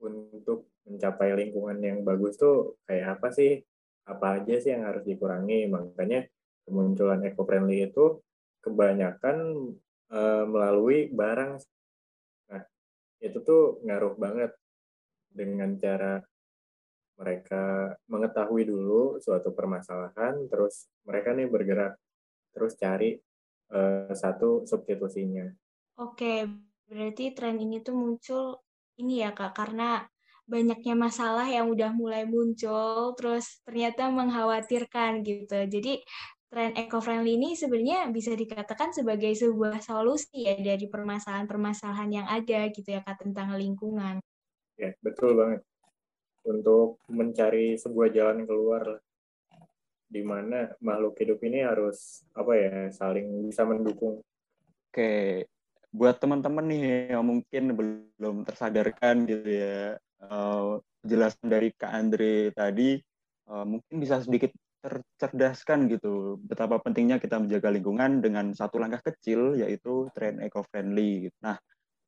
untuk 0.00 0.70
mencapai 0.86 1.32
lingkungan 1.34 1.80
yang 1.80 1.98
bagus 2.04 2.36
tuh 2.36 2.78
kayak 2.84 3.18
apa 3.20 3.28
sih? 3.34 3.60
Apa 4.04 4.40
aja 4.40 4.54
sih 4.60 4.70
yang 4.72 4.84
harus 4.84 5.04
dikurangi? 5.04 5.64
Makanya 5.68 6.28
kemunculan 6.64 7.24
eco-friendly 7.24 7.88
itu 7.88 8.20
kebanyakan 8.64 9.36
e, 10.08 10.20
melalui 10.48 11.08
barang. 11.12 11.60
Nah, 12.52 12.62
itu 13.20 13.38
tuh 13.44 13.80
ngaruh 13.84 14.16
banget 14.16 14.52
dengan 15.32 15.76
cara 15.76 16.20
mereka 17.14 17.94
mengetahui 18.10 18.66
dulu 18.66 19.22
suatu 19.22 19.54
permasalahan, 19.54 20.50
terus 20.50 20.90
mereka 21.06 21.30
nih 21.30 21.46
bergerak, 21.46 21.94
terus 22.50 22.74
cari 22.74 23.14
e, 23.70 23.80
satu 24.10 24.66
substitusinya. 24.66 25.46
Oke, 26.02 26.46
berarti 26.90 27.30
tren 27.30 27.62
ini 27.62 27.78
tuh 27.80 27.94
muncul 27.94 28.58
ini 28.98 29.22
ya 29.22 29.30
Kak, 29.30 29.54
karena 29.54 30.02
banyaknya 30.44 30.94
masalah 30.98 31.46
yang 31.46 31.70
udah 31.70 31.94
mulai 31.94 32.26
muncul, 32.26 33.14
terus 33.16 33.62
ternyata 33.62 34.10
mengkhawatirkan 34.10 35.22
gitu. 35.22 35.58
Jadi 35.70 36.02
tren 36.50 36.70
eco-friendly 36.74 37.34
ini 37.34 37.58
sebenarnya 37.58 38.10
bisa 38.14 38.34
dikatakan 38.34 38.94
sebagai 38.94 39.34
sebuah 39.34 39.82
solusi 39.82 40.46
ya 40.46 40.54
dari 40.54 40.86
permasalahan-permasalahan 40.86 42.10
yang 42.10 42.26
ada 42.30 42.70
gitu 42.70 42.86
ya 42.90 43.00
Kak 43.02 43.26
tentang 43.26 43.54
lingkungan. 43.58 44.22
Ya, 44.74 44.94
betul 45.02 45.38
banget. 45.38 45.62
Untuk 46.44 47.00
mencari 47.08 47.80
sebuah 47.80 48.12
jalan 48.12 48.44
keluar 48.44 49.00
di 50.04 50.22
mana 50.22 50.70
makhluk 50.78 51.18
hidup 51.18 51.40
ini 51.42 51.64
harus 51.64 52.22
apa 52.36 52.52
ya 52.54 52.74
saling 52.94 53.48
bisa 53.50 53.66
mendukung. 53.66 54.22
Oke, 54.92 55.48
buat 55.90 56.22
teman-teman 56.22 56.66
nih 56.70 57.14
yang 57.14 57.26
mungkin 57.26 57.64
belum 57.74 58.46
tersadarkan 58.46 59.26
gitu 59.26 59.48
ya 59.50 59.98
uh, 60.26 60.78
dari 61.42 61.70
Kak 61.74 61.92
Andre 61.92 62.50
tadi 62.50 62.98
uh, 63.50 63.66
mungkin 63.66 63.96
bisa 63.98 64.18
sedikit 64.22 64.50
tercerdaskan 64.84 65.88
gitu 65.88 66.36
betapa 66.44 66.76
pentingnya 66.76 67.16
kita 67.16 67.40
menjaga 67.40 67.72
lingkungan 67.72 68.20
dengan 68.20 68.52
satu 68.52 68.76
langkah 68.76 69.00
kecil 69.00 69.56
yaitu 69.56 70.12
tren 70.12 70.42
eco-friendly. 70.44 71.30
Gitu. 71.30 71.36
Nah 71.40 71.56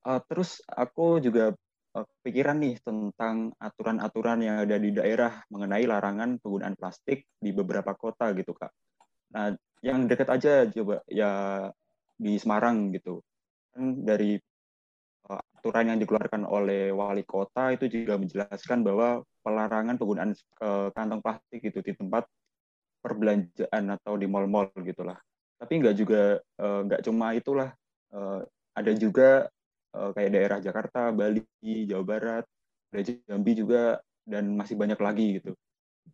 uh, 0.04 0.20
terus 0.28 0.60
aku 0.66 1.18
juga 1.18 1.56
pikiran 2.04 2.60
nih 2.60 2.76
tentang 2.84 3.54
aturan-aturan 3.56 4.42
yang 4.44 4.56
ada 4.60 4.76
di 4.76 4.92
daerah 4.92 5.40
mengenai 5.48 5.88
larangan 5.88 6.36
penggunaan 6.42 6.76
plastik 6.76 7.24
di 7.40 7.54
beberapa 7.56 7.96
kota 7.96 8.34
gitu 8.36 8.52
kak. 8.52 8.68
Nah 9.32 9.54
yang 9.80 10.04
dekat 10.04 10.28
aja 10.28 10.68
coba 10.68 11.00
ya 11.08 11.30
di 12.16 12.36
Semarang 12.36 12.92
gitu 12.92 13.20
dari 13.76 14.36
uh, 15.28 15.42
aturan 15.60 15.92
yang 15.94 15.98
dikeluarkan 16.00 16.44
oleh 16.48 16.92
wali 16.92 17.24
kota 17.24 17.72
itu 17.72 17.88
juga 17.88 18.20
menjelaskan 18.20 18.84
bahwa 18.84 19.24
pelarangan 19.40 19.96
penggunaan 19.96 20.32
uh, 20.60 20.88
kantong 20.92 21.22
plastik 21.24 21.60
itu 21.64 21.80
di 21.80 21.92
tempat 21.96 22.28
perbelanjaan 23.04 23.94
atau 23.94 24.18
di 24.18 24.26
mal-mal 24.26 24.72
gitulah. 24.82 25.16
Tapi 25.56 25.72
nggak 25.80 25.96
juga 25.96 26.36
nggak 26.60 27.00
cuma 27.06 27.32
itulah 27.32 27.72
ada 28.76 28.92
juga 28.92 29.48
uh, 29.96 30.12
kayak 30.12 30.30
daerah 30.36 30.58
Jakarta, 30.60 31.08
Bali, 31.16 31.42
Jawa 31.88 32.04
Barat, 32.04 32.44
ada 32.92 33.00
Jambi 33.02 33.52
juga 33.56 33.98
dan 34.28 34.52
masih 34.52 34.76
banyak 34.76 35.00
lagi 35.00 35.40
gitu. 35.40 35.56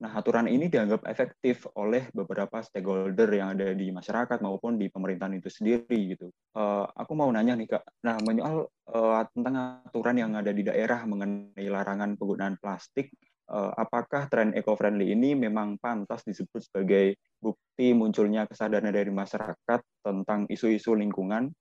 Nah, 0.00 0.16
aturan 0.16 0.48
ini 0.48 0.72
dianggap 0.72 1.04
efektif 1.04 1.68
oleh 1.76 2.08
beberapa 2.16 2.64
stakeholder 2.64 3.28
yang 3.28 3.52
ada 3.52 3.76
di 3.76 3.92
masyarakat 3.92 4.40
maupun 4.40 4.80
di 4.80 4.88
pemerintahan 4.88 5.36
itu 5.36 5.52
sendiri 5.52 6.16
gitu. 6.16 6.32
Uh, 6.56 6.88
aku 6.96 7.12
mau 7.12 7.28
nanya 7.28 7.52
nih 7.52 7.76
kak, 7.76 7.84
nah 8.00 8.16
menyoal 8.24 8.72
uh, 8.88 9.22
tentang 9.36 9.84
aturan 9.84 10.16
yang 10.16 10.32
ada 10.32 10.48
di 10.48 10.64
daerah 10.64 11.04
mengenai 11.04 11.68
larangan 11.68 12.16
penggunaan 12.16 12.56
plastik, 12.56 13.12
uh, 13.52 13.76
apakah 13.76 14.32
tren 14.32 14.56
eco-friendly 14.56 15.12
ini 15.12 15.36
memang 15.36 15.76
pantas 15.76 16.24
disebut 16.24 16.72
sebagai 16.72 17.20
bukti 17.36 17.92
munculnya 17.92 18.48
kesadaran 18.48 18.88
dari 18.88 19.12
masyarakat 19.12 19.80
tentang 20.00 20.48
isu-isu 20.48 20.96
lingkungan? 20.96 21.52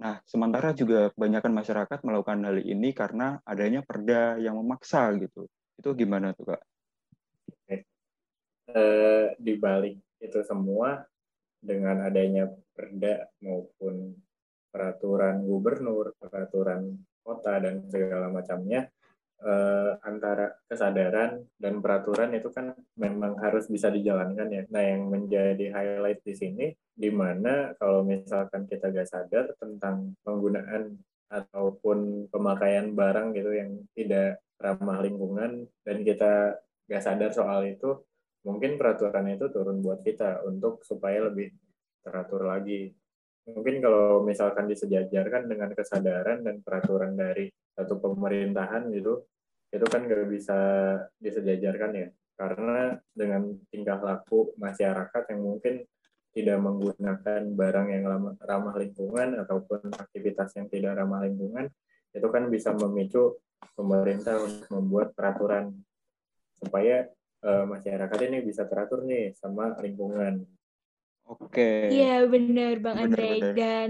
Nah, 0.00 0.20
sementara 0.24 0.72
juga 0.72 1.12
kebanyakan 1.12 1.52
masyarakat 1.52 1.98
melakukan 2.06 2.40
hal 2.46 2.58
ini 2.62 2.94
karena 2.94 3.40
adanya 3.44 3.84
perda 3.84 4.40
yang 4.40 4.56
memaksa 4.60 5.12
gitu. 5.18 5.50
Itu 5.76 5.92
gimana 5.96 6.32
tuh 6.32 6.54
kak? 6.54 6.62
eh, 8.72 9.26
di 9.36 9.54
balik 9.58 9.96
itu 10.22 10.38
semua 10.46 11.02
dengan 11.62 12.06
adanya 12.06 12.46
perda 12.74 13.26
maupun 13.42 14.14
peraturan 14.72 15.44
gubernur, 15.44 16.16
peraturan 16.16 16.96
kota 17.22 17.60
dan 17.62 17.86
segala 17.88 18.32
macamnya 18.32 18.88
eh, 19.42 19.92
antara 20.06 20.54
kesadaran 20.70 21.42
dan 21.58 21.82
peraturan 21.82 22.30
itu 22.32 22.48
kan 22.54 22.72
memang 22.94 23.36
harus 23.42 23.66
bisa 23.66 23.90
dijalankan 23.90 24.48
ya. 24.48 24.62
Nah, 24.70 24.82
yang 24.82 25.10
menjadi 25.10 25.66
highlight 25.74 26.22
di 26.22 26.34
sini 26.34 26.66
di 26.94 27.10
mana 27.10 27.74
kalau 27.76 28.06
misalkan 28.06 28.64
kita 28.70 28.94
gak 28.94 29.10
sadar 29.10 29.52
tentang 29.58 30.14
penggunaan 30.22 30.96
ataupun 31.32 32.28
pemakaian 32.28 32.92
barang 32.92 33.32
gitu 33.34 33.50
yang 33.56 33.70
tidak 33.96 34.38
ramah 34.60 35.00
lingkungan 35.02 35.66
dan 35.82 35.96
kita 36.04 36.60
gak 36.86 37.02
sadar 37.02 37.32
soal 37.32 37.64
itu 37.66 37.98
mungkin 38.46 38.78
peraturan 38.78 39.32
itu 39.32 39.48
turun 39.50 39.80
buat 39.80 40.02
kita 40.02 40.44
untuk 40.46 40.82
supaya 40.86 41.30
lebih 41.30 41.54
teratur 42.02 42.46
lagi. 42.46 42.90
Mungkin 43.42 43.82
kalau 43.82 44.22
misalkan 44.22 44.70
disejajarkan 44.70 45.50
dengan 45.50 45.70
kesadaran 45.74 46.46
dan 46.46 46.62
peraturan 46.62 47.18
dari 47.18 47.50
satu 47.74 47.98
pemerintahan 47.98 48.86
gitu, 48.94 49.22
itu 49.72 49.86
kan 49.88 50.04
nggak 50.04 50.28
bisa 50.28 50.60
disejajarkan 51.16 51.90
ya. 51.96 52.08
Karena 52.36 52.96
dengan 53.16 53.56
tingkah 53.72 53.98
laku 53.98 54.52
masyarakat 54.60 55.22
yang 55.32 55.40
mungkin 55.40 55.74
tidak 56.32 56.58
menggunakan 56.64 57.40
barang 57.52 57.88
yang 57.92 58.04
ramah 58.40 58.74
lingkungan 58.76 59.36
ataupun 59.40 59.92
aktivitas 59.92 60.56
yang 60.56 60.68
tidak 60.68 60.96
ramah 60.96 61.24
lingkungan, 61.24 61.68
itu 62.12 62.28
kan 62.28 62.48
bisa 62.48 62.72
memicu 62.72 63.36
pemerintah 63.76 64.40
untuk 64.40 64.68
membuat 64.72 65.12
peraturan 65.12 65.72
supaya 66.56 67.08
uh, 67.44 67.64
masyarakat 67.68 68.18
ini 68.28 68.38
bisa 68.44 68.64
teratur 68.64 69.04
nih 69.04 69.36
sama 69.36 69.76
lingkungan. 69.80 70.44
Oke. 71.26 71.92
Iya 71.92 72.26
benar 72.26 72.82
Bang 72.82 72.98
Andre 72.98 73.54
dan 73.54 73.88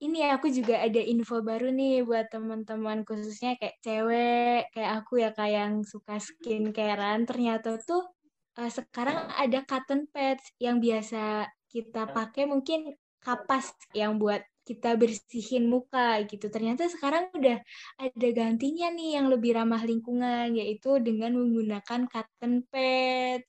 ini 0.00 0.24
aku 0.32 0.48
juga 0.48 0.80
ada 0.80 1.00
info 1.00 1.44
baru 1.44 1.68
nih 1.68 2.04
buat 2.08 2.32
teman-teman 2.32 3.04
khususnya 3.04 3.60
kayak 3.60 3.76
cewek 3.84 4.72
kayak 4.72 4.92
aku 5.04 5.20
ya 5.20 5.30
kayak 5.36 5.60
yang 5.68 5.76
suka 5.84 6.16
skincarean 6.16 7.28
ternyata 7.28 7.76
tuh 7.84 8.08
uh, 8.56 8.70
sekarang 8.72 9.28
ada 9.36 9.60
cotton 9.68 10.08
pads 10.08 10.56
yang 10.56 10.80
biasa 10.80 11.52
kita 11.70 12.08
pakai 12.10 12.48
mungkin 12.48 12.96
kapas 13.20 13.76
yang 13.92 14.16
buat 14.16 14.40
kita 14.64 14.96
bersihin 14.96 15.66
muka 15.66 16.22
gitu. 16.30 16.46
Ternyata 16.46 16.86
sekarang 16.86 17.32
udah 17.34 17.58
ada 17.98 18.28
gantinya 18.30 18.88
nih 18.92 19.20
yang 19.20 19.26
lebih 19.26 19.56
ramah 19.56 19.82
lingkungan 19.82 20.54
yaitu 20.56 21.02
dengan 21.02 21.36
menggunakan 21.36 22.06
cotton 22.06 22.64
pad. 22.70 23.40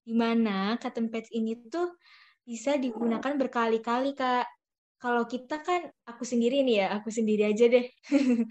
Di 0.00 0.14
mana 0.16 0.80
cotton 0.80 1.12
pads 1.12 1.30
ini 1.36 1.56
tuh 1.68 1.94
bisa 2.42 2.80
digunakan 2.80 3.36
berkali-kali, 3.36 4.16
Kak. 4.16 4.48
Kalau 5.00 5.24
kita 5.24 5.64
kan 5.64 5.88
aku 6.04 6.28
sendiri 6.28 6.60
nih 6.60 6.84
ya, 6.84 6.86
aku 7.00 7.08
sendiri 7.08 7.48
aja 7.48 7.72
deh. 7.72 7.88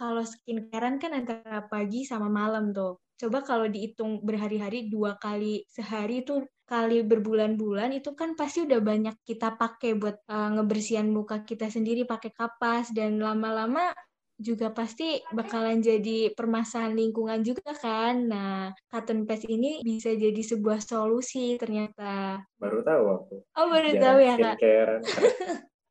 kalau 0.00 0.24
skincarean 0.24 0.96
kan 0.96 1.12
antara 1.12 1.68
pagi 1.68 2.08
sama 2.08 2.32
malam 2.32 2.72
tuh. 2.72 3.04
Coba 3.20 3.44
kalau 3.44 3.68
dihitung 3.68 4.24
berhari-hari 4.24 4.88
dua 4.88 5.20
kali 5.20 5.62
sehari 5.68 6.24
tuh 6.24 6.48
kali 6.64 7.04
berbulan-bulan 7.04 7.92
itu 7.92 8.16
kan 8.16 8.32
pasti 8.32 8.64
udah 8.64 8.80
banyak 8.80 9.16
kita 9.28 9.60
pakai 9.60 9.92
buat 10.00 10.24
uh, 10.26 10.56
ngebersihan 10.56 11.04
muka 11.12 11.44
kita 11.44 11.68
sendiri 11.68 12.08
pakai 12.08 12.32
kapas 12.32 12.88
dan 12.96 13.20
lama-lama 13.20 13.92
juga 14.34 14.74
pasti 14.74 15.22
bakalan 15.30 15.78
jadi 15.78 16.34
permasalahan 16.34 16.98
lingkungan 16.98 17.40
juga 17.46 17.70
kan. 17.78 18.26
Nah, 18.26 18.74
cotton 18.90 19.28
pads 19.28 19.46
ini 19.46 19.84
bisa 19.86 20.10
jadi 20.10 20.42
sebuah 20.42 20.82
solusi 20.82 21.54
ternyata. 21.54 22.42
Baru 22.58 22.82
tahu 22.82 23.04
aku. 23.14 23.36
Oh, 23.54 23.66
baru 23.70 23.94
Jangan 23.94 24.02
tahu 24.02 24.18
ya, 24.18 24.34
Kak. 24.40 24.56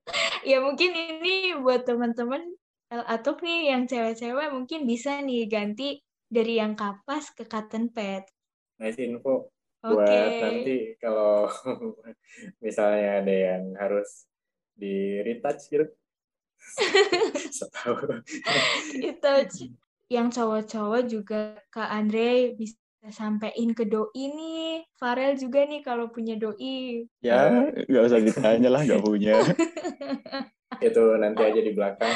ya 0.50 0.60
mungkin 0.60 0.92
ini 0.92 1.56
buat 1.60 1.88
teman-teman 1.88 2.44
atau 2.94 3.34
nih 3.42 3.74
yang 3.74 3.90
cewek-cewek 3.90 4.54
mungkin 4.54 4.86
bisa 4.86 5.18
nih 5.24 5.50
ganti 5.50 5.98
dari 6.30 6.62
yang 6.62 6.78
kapas 6.78 7.34
ke 7.34 7.50
cotton 7.50 7.90
pad. 7.90 8.22
Nice 8.78 9.02
info 9.02 9.54
buat 9.84 10.08
okay. 10.08 10.40
nanti 10.40 10.78
kalau 10.96 11.52
misalnya 12.64 13.20
ada 13.20 13.36
yang 13.36 13.76
harus 13.76 14.32
di 14.72 15.20
retouch 15.28 15.68
gitu 15.68 15.92
retouch 19.04 19.68
yang 20.08 20.32
cowok-cowok 20.32 21.04
juga 21.04 21.60
Kak 21.68 21.92
Andre 21.92 22.56
bisa 22.56 22.80
sampein 23.12 23.76
ke 23.76 23.84
doi 23.84 24.32
nih 24.32 24.88
Farel 24.96 25.36
juga 25.36 25.68
nih 25.68 25.84
kalau 25.84 26.08
punya 26.08 26.40
doi 26.40 27.04
ya 27.20 27.68
nggak 27.90 28.04
usah 28.08 28.24
ditanya 28.24 28.70
lah 28.72 28.86
nggak 28.88 29.04
punya 29.04 29.36
itu 30.88 31.04
nanti 31.20 31.42
aja 31.44 31.60
di 31.60 31.72
belakang 31.76 32.16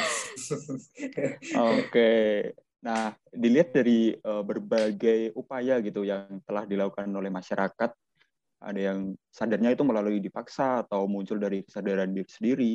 oke 1.60 1.92
okay. 1.92 2.56
Nah, 2.78 3.10
dilihat 3.34 3.74
dari 3.74 4.14
uh, 4.22 4.46
berbagai 4.46 5.34
upaya 5.34 5.82
gitu 5.82 6.06
yang 6.06 6.38
telah 6.46 6.62
dilakukan 6.62 7.10
oleh 7.10 7.26
masyarakat, 7.26 7.90
ada 8.58 8.80
yang 8.80 9.18
sadarnya 9.30 9.74
itu 9.74 9.82
melalui 9.82 10.22
dipaksa 10.22 10.86
atau 10.86 11.10
muncul 11.10 11.42
dari 11.42 11.66
kesadaran 11.66 12.14
diri 12.14 12.30
sendiri. 12.30 12.72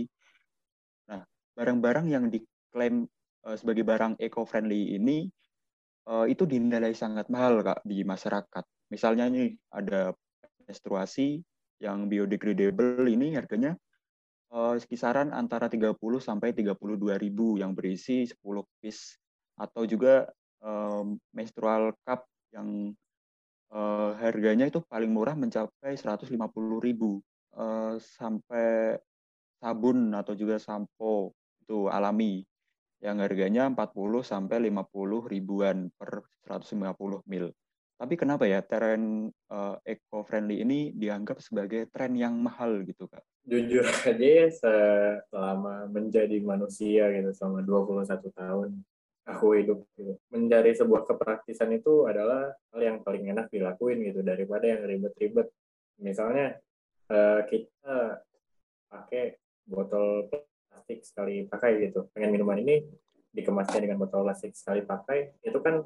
Nah, 1.07 1.23
barang-barang 1.55 2.07
yang 2.11 2.27
diklaim 2.27 3.07
uh, 3.47 3.55
sebagai 3.55 3.87
barang 3.87 4.19
eco-friendly 4.19 4.99
ini 4.99 5.31
uh, 6.07 6.25
itu 6.27 6.43
dinilai 6.43 6.91
sangat 6.95 7.27
mahal 7.31 7.63
kak 7.63 7.83
di 7.87 8.03
masyarakat. 8.03 8.63
Misalnya 8.91 9.29
nih 9.31 9.55
ada 9.73 10.13
menstruasi 10.63 11.41
yang 11.83 12.07
biodegradable 12.07 13.03
ini 13.09 13.35
harganya 13.35 13.75
uh, 14.55 14.79
kisaran 14.79 15.35
antara 15.35 15.67
30 15.67 15.97
sampai 16.19 16.55
32 16.55 16.79
ribu 17.19 17.59
yang 17.59 17.75
berisi 17.75 18.23
10 18.27 18.39
piece. 18.79 19.19
Atau 19.59 19.85
juga 19.85 20.27
um, 20.63 21.19
menstrual 21.35 21.93
cup 22.07 22.25
yang 22.53 22.93
uh, 23.73 24.17
harganya 24.17 24.69
itu 24.69 24.81
paling 24.85 25.11
murah 25.11 25.37
mencapai 25.37 25.97
150.000 25.97 26.33
uh, 27.57 27.95
sampai 27.99 28.97
sabun 29.63 30.11
atau 30.11 30.33
juga 30.35 30.59
sampo 30.59 31.31
itu 31.63 31.87
alami 31.87 32.43
yang 33.03 33.19
harganya 33.19 33.67
40 33.67 34.23
sampai 34.23 34.71
50 34.71 35.27
ribuan 35.27 35.91
per 35.99 36.23
150 36.47 37.27
mil. 37.27 37.51
Tapi 37.99 38.15
kenapa 38.15 38.47
ya 38.47 38.63
tren 38.63 39.27
uh, 39.51 39.75
eco-friendly 39.83 40.63
ini 40.63 40.95
dianggap 40.95 41.43
sebagai 41.43 41.91
tren 41.91 42.15
yang 42.15 42.35
mahal 42.39 42.81
gitu, 42.87 43.05
Kak? 43.11 43.21
Jujur 43.43 43.83
aja 43.83 44.15
ya, 44.15 44.47
selama 45.27 45.91
menjadi 45.91 46.39
manusia 46.39 47.11
gitu, 47.11 47.29
selama 47.35 47.59
21 47.63 48.07
tahun, 48.33 48.69
aku 49.27 49.45
hidup 49.59 49.79
gitu. 49.99 50.15
Mencari 50.31 50.71
sebuah 50.75 51.03
kepraktisan 51.07 51.75
itu 51.75 52.07
adalah 52.07 52.55
hal 52.71 52.81
yang 52.81 52.97
paling 53.03 53.29
enak 53.29 53.51
dilakuin 53.51 54.03
gitu 54.03 54.23
daripada 54.23 54.67
yang 54.67 54.83
ribet-ribet. 54.83 55.51
Misalnya 55.99 56.59
uh, 57.11 57.43
kita 57.47 58.23
pakai 58.91 59.37
botol 59.63 60.27
plastik 60.83 61.07
sekali 61.07 61.47
pakai 61.47 61.87
gitu. 61.87 62.11
Pengen 62.11 62.35
minuman 62.35 62.59
ini 62.59 62.83
dikemasnya 63.31 63.87
dengan 63.87 64.03
botol 64.03 64.27
plastik 64.27 64.51
sekali 64.51 64.83
pakai, 64.83 65.39
itu 65.39 65.55
kan 65.63 65.79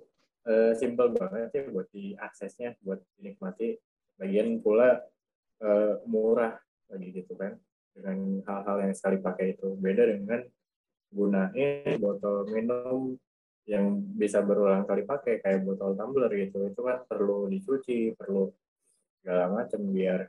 uh, 0.49 0.73
simple 0.73 1.13
banget 1.13 1.53
ya 1.53 1.63
buat 1.69 1.85
diaksesnya, 1.93 2.81
buat 2.81 2.97
dinikmati. 3.21 3.77
Bagian 4.17 4.57
pula 4.65 4.97
uh, 5.61 6.01
murah 6.09 6.57
lagi 6.89 7.13
gitu 7.13 7.37
kan 7.37 7.53
dengan 7.93 8.41
hal-hal 8.49 8.89
yang 8.89 8.93
sekali 8.97 9.21
pakai 9.21 9.53
itu 9.53 9.77
beda 9.77 10.09
dengan 10.09 10.41
gunain 11.13 12.01
botol 12.01 12.49
minum 12.49 13.13
yang 13.69 14.01
bisa 14.17 14.41
berulang 14.41 14.89
kali 14.89 15.05
pakai 15.05 15.43
kayak 15.43 15.61
botol 15.61 15.93
tumbler 15.93 16.31
gitu 16.33 16.65
itu 16.65 16.81
kan 16.81 17.03
perlu 17.05 17.45
dicuci 17.45 18.15
perlu 18.17 18.49
segala 19.21 19.51
macam 19.51 19.81
biar 19.91 20.25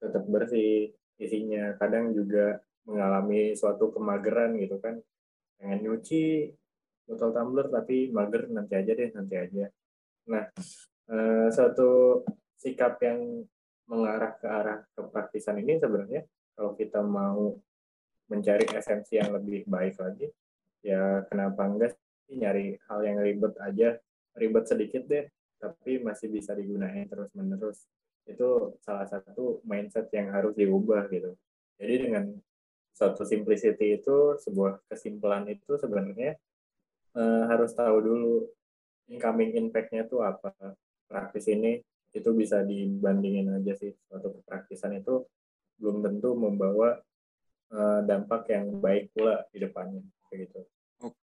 tetap 0.00 0.24
bersih 0.28 0.94
isinya 1.18 1.74
kadang 1.80 2.12
juga 2.12 2.62
mengalami 2.86 3.52
suatu 3.58 3.90
kemageran 3.92 4.56
gitu 4.56 4.78
kan. 4.78 4.98
Pengen 5.58 5.82
nyuci 5.84 6.54
botol 7.06 7.30
tumbler 7.30 7.70
tapi 7.70 8.10
mager 8.10 8.50
nanti 8.50 8.74
aja 8.74 8.92
deh 8.94 9.10
nanti 9.14 9.34
aja. 9.38 9.64
Nah 10.30 10.44
eh, 11.10 11.48
suatu 11.50 12.22
sikap 12.58 12.98
yang 13.02 13.46
mengarah 13.86 14.34
ke 14.34 14.46
arah 14.50 14.78
kepraktisan 14.98 15.62
ini 15.62 15.78
sebenarnya 15.78 16.26
kalau 16.58 16.74
kita 16.74 16.98
mau 17.04 17.54
mencari 18.26 18.66
esensi 18.74 19.14
yang 19.14 19.30
lebih 19.38 19.62
baik 19.70 20.02
lagi 20.02 20.26
ya 20.82 21.22
kenapa 21.30 21.62
enggak 21.70 21.94
nyari 22.26 22.74
hal 22.90 23.00
yang 23.06 23.22
ribet 23.22 23.54
aja 23.62 23.94
ribet 24.34 24.66
sedikit 24.66 25.06
deh 25.06 25.30
tapi 25.62 26.02
masih 26.02 26.34
bisa 26.34 26.58
digunakan 26.58 27.06
terus 27.06 27.30
menerus 27.38 27.86
itu 28.26 28.74
salah 28.82 29.06
satu 29.06 29.62
mindset 29.62 30.10
yang 30.10 30.34
harus 30.34 30.52
diubah 30.58 31.06
gitu. 31.14 31.38
Jadi 31.78 31.94
dengan 32.10 32.34
suatu 32.96 33.28
simplicity 33.28 34.00
itu 34.00 34.40
sebuah 34.40 34.80
kesimpulan 34.88 35.44
itu 35.52 35.76
sebenarnya 35.76 36.40
eh, 37.12 37.42
harus 37.44 37.76
tahu 37.76 37.96
dulu 38.00 38.34
incoming 39.12 39.52
impact-nya 39.60 40.08
itu 40.08 40.24
apa 40.24 40.56
praktis 41.04 41.44
ini 41.52 41.84
itu 42.16 42.32
bisa 42.32 42.64
dibandingin 42.64 43.52
aja 43.52 43.76
sih 43.76 43.92
suatu 44.08 44.40
praktisan 44.48 44.96
itu 44.96 45.28
belum 45.76 46.00
tentu 46.00 46.32
membawa 46.32 46.96
eh, 47.68 48.00
dampak 48.08 48.48
yang 48.48 48.80
baik 48.80 49.12
pula 49.12 49.44
di 49.52 49.60
depannya 49.60 50.00
kayak 50.32 50.48
gitu 50.48 50.60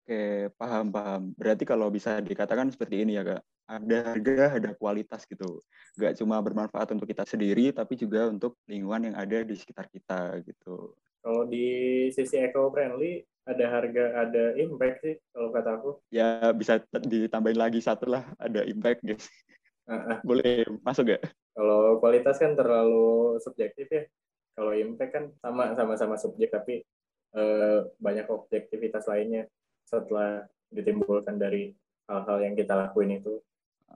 Oke, 0.05 0.53
paham 0.53 0.93
paham. 0.93 1.33
Berarti 1.33 1.65
kalau 1.65 1.89
bisa 1.89 2.21
dikatakan 2.21 2.69
seperti 2.69 3.01
ini 3.01 3.17
ya, 3.17 3.25
Kak. 3.25 3.41
Ada 3.65 3.97
harga, 4.13 4.61
ada 4.61 4.69
kualitas 4.77 5.25
gitu. 5.25 5.65
Gak 5.97 6.21
cuma 6.21 6.37
bermanfaat 6.45 6.93
untuk 6.93 7.09
kita 7.09 7.25
sendiri, 7.25 7.73
tapi 7.73 7.97
juga 7.97 8.29
untuk 8.29 8.53
lingkungan 8.69 9.09
yang 9.09 9.15
ada 9.17 9.41
di 9.41 9.57
sekitar 9.57 9.89
kita 9.89 10.45
gitu. 10.45 10.93
Kalau 11.25 11.49
di 11.49 11.65
sisi 12.13 12.37
eco-friendly, 12.37 13.25
ada 13.49 13.65
harga, 13.65 14.25
ada 14.25 14.53
impact 14.61 15.01
sih 15.01 15.15
kalau 15.33 15.49
kata 15.49 15.69
aku. 15.81 15.91
Ya, 16.13 16.53
bisa 16.53 16.81
ditambahin 17.01 17.57
lagi 17.57 17.81
satu 17.81 18.13
lah, 18.13 18.29
ada 18.37 18.61
impact 18.61 19.01
guys. 19.01 19.25
Uh-uh. 19.89 20.21
Boleh 20.21 20.69
masuk 20.85 21.17
gak? 21.17 21.25
Kalau 21.57 21.97
kualitas 21.97 22.37
kan 22.37 22.53
terlalu 22.53 23.37
subjektif 23.41 23.89
ya. 23.89 24.05
Kalau 24.53 24.73
impact 24.77 25.11
kan 25.13 25.25
sama 25.41 25.73
sama-sama 25.73 26.15
subjek 26.17 26.53
tapi 26.53 26.85
eh, 27.33 27.79
banyak 28.01 28.29
objektivitas 28.29 29.09
lainnya 29.09 29.49
setelah 29.85 30.45
ditimbulkan 30.73 31.37
dari 31.37 31.73
hal-hal 32.09 32.37
yang 32.41 32.53
kita 32.57 32.73
lakuin 32.73 33.21
itu? 33.21 33.41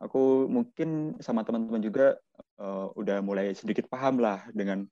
Aku 0.02 0.46
mungkin 0.46 1.18
sama 1.20 1.42
teman-teman 1.42 1.82
juga 1.82 2.16
uh, 2.62 2.94
udah 2.94 3.20
mulai 3.26 3.52
sedikit 3.58 3.90
paham 3.90 4.22
lah 4.22 4.46
dengan 4.54 4.86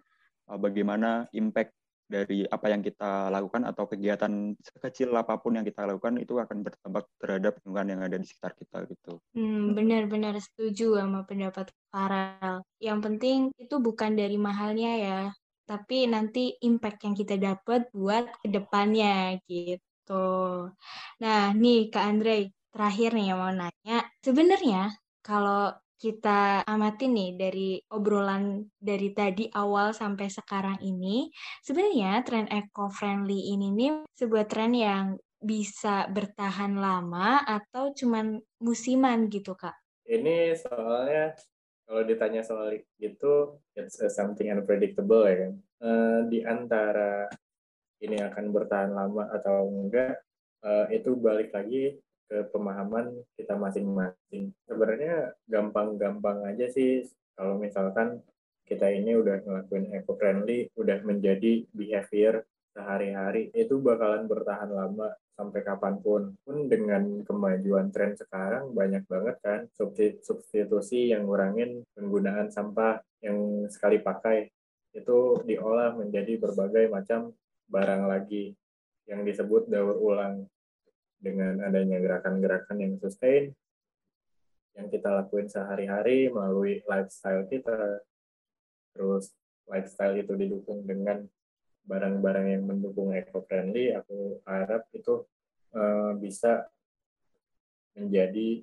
uh, 0.50 0.58
bagaimana 0.58 1.30
impact 1.32 1.77
dari 2.08 2.48
apa 2.48 2.72
yang 2.72 2.80
kita 2.80 3.28
lakukan 3.28 3.68
atau 3.68 3.84
kegiatan 3.86 4.56
sekecil 4.64 5.12
apa 5.12 5.36
pun 5.38 5.60
yang 5.60 5.68
kita 5.68 5.84
lakukan 5.84 6.16
itu 6.18 6.40
akan 6.40 6.64
berdampak 6.64 7.06
terhadap 7.20 7.60
lingkungan 7.62 7.88
yang 7.92 8.02
ada 8.08 8.16
di 8.16 8.26
sekitar 8.26 8.56
kita 8.56 8.88
gitu. 8.88 9.20
Hmm, 9.36 9.76
benar-benar 9.76 10.40
setuju 10.40 11.04
sama 11.04 11.28
pendapat 11.28 11.68
Farel. 11.92 12.64
Yang 12.80 13.00
penting 13.04 13.38
itu 13.60 13.76
bukan 13.84 14.16
dari 14.16 14.40
mahalnya 14.40 14.92
ya, 14.98 15.22
tapi 15.68 16.08
nanti 16.08 16.56
impact 16.64 17.04
yang 17.04 17.16
kita 17.16 17.36
dapat 17.36 17.92
buat 17.92 18.24
ke 18.40 18.48
depannya 18.48 19.36
gitu. 19.46 20.72
Nah, 21.20 21.52
nih 21.52 21.92
Kak 21.92 22.06
Andre, 22.08 22.56
terakhir 22.72 23.12
nih 23.12 23.36
yang 23.36 23.40
mau 23.44 23.52
nanya. 23.52 24.08
Sebenarnya 24.24 24.96
kalau 25.20 25.76
kita 25.98 26.62
amati 26.64 27.10
nih 27.10 27.30
dari 27.34 27.70
obrolan 27.90 28.62
dari 28.78 29.12
tadi 29.18 29.50
awal 29.50 29.92
sampai 29.98 30.30
sekarang 30.30 30.78
ini, 30.86 31.34
sebenarnya 31.66 32.22
tren 32.22 32.46
eco-friendly 32.46 33.58
ini 33.58 33.74
nih 33.74 33.92
sebuah 34.14 34.46
tren 34.46 34.78
yang 34.78 35.18
bisa 35.38 36.06
bertahan 36.10 36.78
lama 36.78 37.42
atau 37.46 37.94
cuman 37.94 38.38
musiman 38.62 39.26
gitu, 39.30 39.58
Kak? 39.58 39.74
Ini 40.06 40.54
soalnya 40.58 41.34
kalau 41.90 42.02
ditanya 42.06 42.42
soal 42.46 42.78
itu, 43.02 43.34
it's 43.74 43.98
something 44.14 44.54
unpredictable 44.54 45.26
ya 45.26 45.36
kan. 45.50 45.54
Uh, 45.78 46.20
di 46.30 46.42
antara 46.46 47.30
ini 48.02 48.22
akan 48.22 48.54
bertahan 48.54 48.94
lama 48.94 49.30
atau 49.34 49.66
enggak, 49.66 50.22
uh, 50.62 50.86
itu 50.94 51.18
balik 51.18 51.54
lagi 51.54 51.98
ke 52.28 52.48
pemahaman 52.52 53.24
kita 53.40 53.56
masing-masing. 53.56 54.52
Sebenarnya 54.68 55.34
gampang-gampang 55.48 56.44
aja 56.44 56.68
sih 56.68 57.08
kalau 57.34 57.56
misalkan 57.58 58.20
kita 58.68 58.92
ini 58.92 59.16
udah 59.16 59.40
ngelakuin 59.48 59.96
eco-friendly, 59.96 60.68
udah 60.76 61.00
menjadi 61.08 61.64
behavior 61.72 62.44
sehari-hari, 62.76 63.50
itu 63.56 63.80
bakalan 63.80 64.28
bertahan 64.28 64.70
lama 64.70 65.16
sampai 65.40 65.62
kapan 65.64 65.96
pun. 66.04 66.36
Pun 66.44 66.68
dengan 66.68 67.24
kemajuan 67.24 67.90
tren 67.96 68.14
sekarang 68.20 68.76
banyak 68.76 69.08
banget 69.08 69.40
kan 69.40 69.60
substitusi 70.20 71.16
yang 71.16 71.26
ngurangin 71.26 71.88
penggunaan 71.96 72.52
sampah 72.52 73.00
yang 73.24 73.66
sekali 73.72 74.04
pakai 74.04 74.52
itu 74.94 75.18
diolah 75.46 75.94
menjadi 75.94 76.42
berbagai 76.42 76.90
macam 76.90 77.32
barang 77.70 78.04
lagi 78.10 78.58
yang 79.06 79.24
disebut 79.24 79.70
daur 79.70 79.96
ulang 79.96 80.50
dengan 81.18 81.60
adanya 81.66 81.98
gerakan-gerakan 81.98 82.78
yang 82.78 82.94
sustain 83.02 83.54
yang 84.78 84.88
kita 84.94 85.10
lakuin 85.10 85.50
sehari-hari 85.50 86.30
melalui 86.30 86.86
lifestyle 86.86 87.50
kita. 87.50 88.06
Terus 88.94 89.34
lifestyle 89.66 90.22
itu 90.22 90.34
didukung 90.38 90.86
dengan 90.86 91.26
barang-barang 91.90 92.48
yang 92.54 92.64
mendukung 92.68 93.16
eco-friendly 93.16 93.96
aku 93.96 94.44
harap 94.46 94.86
itu 94.94 95.26
uh, 95.74 96.14
bisa 96.20 96.68
menjadi 97.98 98.62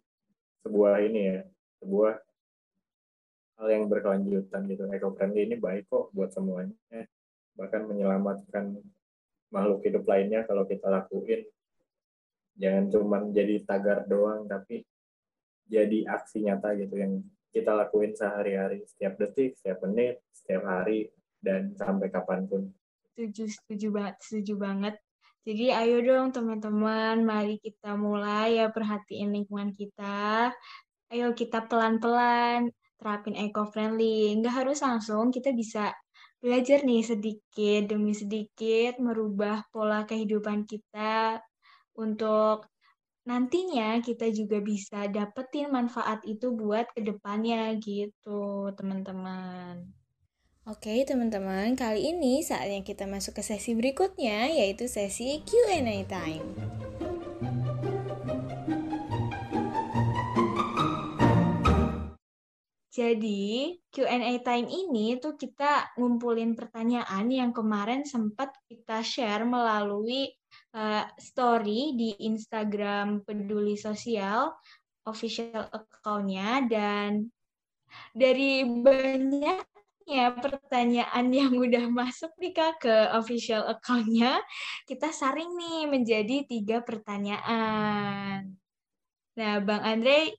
sebuah 0.62 1.02
ini 1.02 1.20
ya 1.34 1.38
sebuah 1.82 2.14
hal 3.58 3.68
yang 3.74 3.84
berkelanjutan 3.90 4.70
gitu. 4.70 4.86
Eco-friendly 4.86 5.50
ini 5.50 5.56
baik 5.58 5.90
kok 5.90 6.14
buat 6.14 6.30
semuanya 6.30 6.76
bahkan 7.54 7.86
menyelamatkan 7.86 8.82
makhluk 9.54 9.86
hidup 9.86 10.04
lainnya 10.10 10.42
kalau 10.42 10.66
kita 10.66 10.90
lakuin 10.90 11.46
jangan 12.54 12.84
cuma 12.90 13.18
jadi 13.34 13.62
tagar 13.66 14.06
doang 14.06 14.46
tapi 14.46 14.86
jadi 15.66 16.06
aksi 16.06 16.44
nyata 16.44 16.76
gitu 16.76 16.94
yang 17.00 17.24
kita 17.54 17.70
lakuin 17.70 18.12
sehari-hari. 18.14 18.82
Setiap 18.84 19.14
detik 19.18 19.54
setiap 19.58 19.82
menit 19.86 20.20
setiap 20.34 20.66
hari 20.66 21.08
dan 21.38 21.72
sampai 21.78 22.10
kapan 22.10 22.44
pun. 22.50 22.62
Setuju 23.14 23.46
setuju 23.46 23.88
banget 23.94 24.16
setuju 24.22 24.54
banget. 24.58 24.94
Jadi 25.44 25.68
ayo 25.70 26.00
dong 26.00 26.32
teman-teman 26.32 27.20
mari 27.20 27.60
kita 27.60 27.94
mulai 28.00 28.58
ya 28.58 28.72
perhatiin 28.72 29.30
lingkungan 29.30 29.76
kita. 29.76 30.50
Ayo 31.12 31.36
kita 31.36 31.68
pelan-pelan 31.68 32.72
terapin 32.96 33.36
eco-friendly. 33.36 34.32
Nggak 34.40 34.64
harus 34.64 34.80
langsung 34.80 35.28
kita 35.28 35.52
bisa 35.52 35.92
belajar 36.40 36.84
nih 36.84 37.04
sedikit 37.04 37.82
demi 37.88 38.12
sedikit 38.12 39.00
merubah 39.00 39.64
pola 39.72 40.04
kehidupan 40.04 40.68
kita 40.68 41.40
untuk 41.96 42.66
nantinya 43.24 44.04
kita 44.04 44.28
juga 44.30 44.60
bisa 44.60 45.08
dapetin 45.08 45.72
manfaat 45.72 46.20
itu 46.28 46.52
buat 46.52 46.92
ke 46.92 47.00
depannya 47.00 47.72
gitu 47.80 48.68
teman-teman. 48.76 49.88
Oke 50.64 51.04
teman-teman, 51.04 51.76
kali 51.76 52.08
ini 52.12 52.40
saatnya 52.40 52.80
kita 52.80 53.04
masuk 53.04 53.36
ke 53.36 53.42
sesi 53.44 53.76
berikutnya 53.76 54.48
yaitu 54.48 54.88
sesi 54.88 55.44
Q&A 55.44 56.08
time. 56.08 56.48
Jadi, 62.94 63.74
Q&A 63.90 64.38
time 64.46 64.70
ini 64.70 65.18
tuh 65.18 65.34
kita 65.34 65.98
ngumpulin 65.98 66.54
pertanyaan 66.54 67.26
yang 67.26 67.50
kemarin 67.50 68.06
sempat 68.06 68.54
kita 68.70 69.02
share 69.02 69.42
melalui 69.42 70.30
uh, 70.74 71.06
story 71.16 71.94
di 71.94 72.10
Instagram 72.26 73.22
Peduli 73.22 73.78
Sosial 73.78 74.50
official 75.04 75.68
account-nya 75.70 76.64
dan 76.66 77.28
dari 78.10 78.64
banyaknya 78.64 80.24
pertanyaan 80.40 81.26
yang 81.30 81.54
udah 81.54 81.86
masuk 81.92 82.32
nih 82.40 82.52
kak 82.56 82.82
ke 82.82 82.96
official 83.14 83.68
account-nya 83.68 84.40
kita 84.88 85.12
saring 85.14 85.54
nih 85.54 85.80
menjadi 85.86 86.36
tiga 86.48 86.80
pertanyaan. 86.82 88.56
Nah 89.38 89.54
Bang 89.62 89.84
Andre 89.84 90.34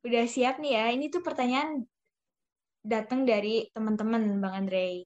udah 0.00 0.24
siap 0.24 0.58
nih 0.58 0.72
ya 0.74 0.84
ini 0.96 1.12
tuh 1.12 1.20
pertanyaan 1.20 1.84
datang 2.80 3.28
dari 3.28 3.68
teman-teman 3.76 4.40
Bang 4.40 4.64
Andre. 4.64 5.04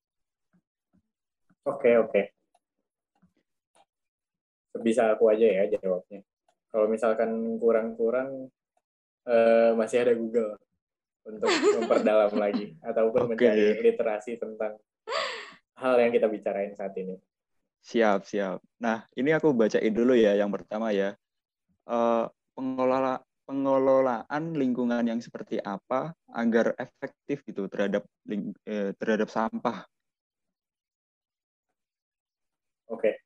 Oke 1.66 1.90
okay, 1.90 1.94
oke. 1.98 2.10
Okay 2.14 2.33
bisa 4.82 5.14
aku 5.14 5.30
aja 5.30 5.46
ya 5.46 5.62
jawabnya. 5.78 6.24
Kalau 6.74 6.90
misalkan 6.90 7.30
kurang-kurang 7.62 8.50
uh, 9.30 9.70
masih 9.78 10.02
ada 10.02 10.12
Google 10.18 10.58
untuk 11.22 11.46
memperdalam 11.78 12.34
lagi 12.34 12.74
ataupun 12.82 13.30
okay. 13.30 13.30
mencari 13.30 13.66
literasi 13.78 14.32
tentang 14.40 14.74
hal 15.78 15.94
yang 16.02 16.10
kita 16.10 16.26
bicarain 16.26 16.74
saat 16.74 16.94
ini. 16.98 17.14
Siap, 17.84 18.24
siap. 18.24 18.58
Nah, 18.80 19.04
ini 19.14 19.30
aku 19.30 19.52
bacain 19.52 19.92
dulu 19.92 20.16
ya 20.16 20.34
yang 20.34 20.50
pertama 20.50 20.90
ya. 20.90 21.14
Uh, 21.84 22.26
pengelola 22.56 23.20
pengelolaan 23.44 24.56
lingkungan 24.56 25.04
yang 25.04 25.20
seperti 25.20 25.60
apa 25.60 26.16
agar 26.32 26.72
efektif 26.80 27.44
gitu 27.44 27.68
terhadap 27.68 28.00
ling, 28.24 28.56
eh, 28.64 28.96
terhadap 28.96 29.28
sampah. 29.28 29.84
Oke 32.88 33.23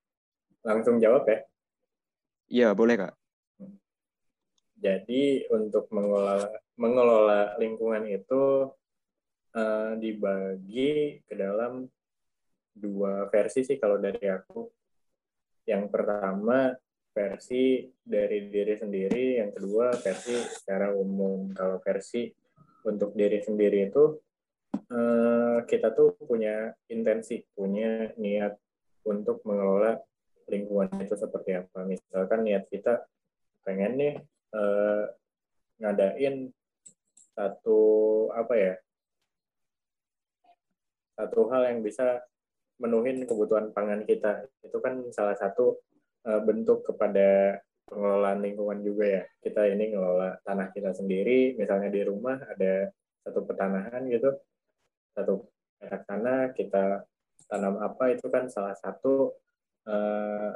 langsung 0.69 1.01
jawab 1.01 1.25
ya? 1.25 1.39
Iya, 2.53 2.69
boleh 2.77 3.01
Kak. 3.01 3.15
Jadi 4.79 5.49
untuk 5.51 5.89
mengelola 5.91 6.47
mengelola 6.79 7.59
lingkungan 7.59 8.07
itu 8.07 8.71
uh, 9.59 9.93
dibagi 9.99 11.19
ke 11.27 11.35
dalam 11.35 11.89
dua 12.77 13.27
versi 13.27 13.67
sih 13.67 13.81
kalau 13.81 13.99
dari 13.99 14.23
aku. 14.29 14.71
Yang 15.67 15.85
pertama 15.91 16.73
versi 17.11 17.91
dari 17.99 18.47
diri 18.47 18.79
sendiri, 18.79 19.43
yang 19.43 19.51
kedua 19.51 19.99
versi 19.99 20.39
secara 20.39 20.95
umum. 20.95 21.51
Kalau 21.51 21.83
versi 21.83 22.31
untuk 22.87 23.19
diri 23.19 23.43
sendiri 23.43 23.91
itu 23.91 24.15
uh, 24.95 25.59
kita 25.67 25.91
tuh 25.91 26.15
punya 26.23 26.71
intensi, 26.87 27.43
punya 27.51 28.15
niat 28.15 28.55
untuk 29.03 29.43
mengelola 29.43 29.99
lingkungan 30.49 30.89
itu 31.01 31.15
seperti 31.15 31.57
apa. 31.57 31.85
Misalkan 31.85 32.45
niat 32.45 32.67
kita 32.73 33.05
pengen 33.65 33.93
nih 34.01 34.15
eh, 34.57 35.05
ngadain 35.79 36.49
satu 37.37 37.81
apa 38.35 38.55
ya 38.59 38.75
satu 41.15 41.51
hal 41.51 41.71
yang 41.71 41.81
bisa 41.87 42.25
menuhin 42.79 43.27
kebutuhan 43.27 43.71
pangan 43.71 44.03
kita 44.09 44.47
itu 44.63 44.79
kan 44.83 45.07
salah 45.15 45.37
satu 45.39 45.79
eh, 46.27 46.41
bentuk 46.43 46.83
kepada 46.83 47.61
pengelolaan 47.89 48.45
lingkungan 48.45 48.81
juga 48.85 49.05
ya 49.07 49.23
kita 49.41 49.69
ini 49.71 49.95
ngelola 49.95 50.41
tanah 50.45 50.73
kita 50.73 50.93
sendiri 50.93 51.57
misalnya 51.57 51.89
di 51.89 52.03
rumah 52.05 52.37
ada 52.37 52.93
satu 53.25 53.45
petanahan 53.49 54.05
gitu 54.09 54.33
satu 55.17 55.45
tanah 55.81 56.53
kita 56.53 57.05
tanam 57.49 57.81
apa 57.81 58.13
itu 58.13 58.29
kan 58.29 58.47
salah 58.53 58.77
satu 58.77 59.33
uh, 59.88 60.53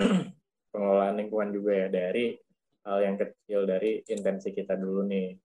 pengelolaan 0.72 1.16
lingkungan 1.20 1.50
juga 1.52 1.86
ya 1.86 1.88
dari 1.92 2.32
hal 2.88 2.98
yang 3.04 3.16
kecil 3.20 3.68
dari 3.68 4.00
intensi 4.08 4.56
kita 4.56 4.74
dulu 4.74 5.04
nih. 5.04 5.36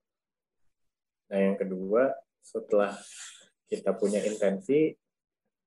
Nah 1.28 1.38
yang 1.38 1.56
kedua 1.60 2.08
setelah 2.40 2.96
kita 3.68 3.96
punya 3.96 4.20
intensi 4.24 4.92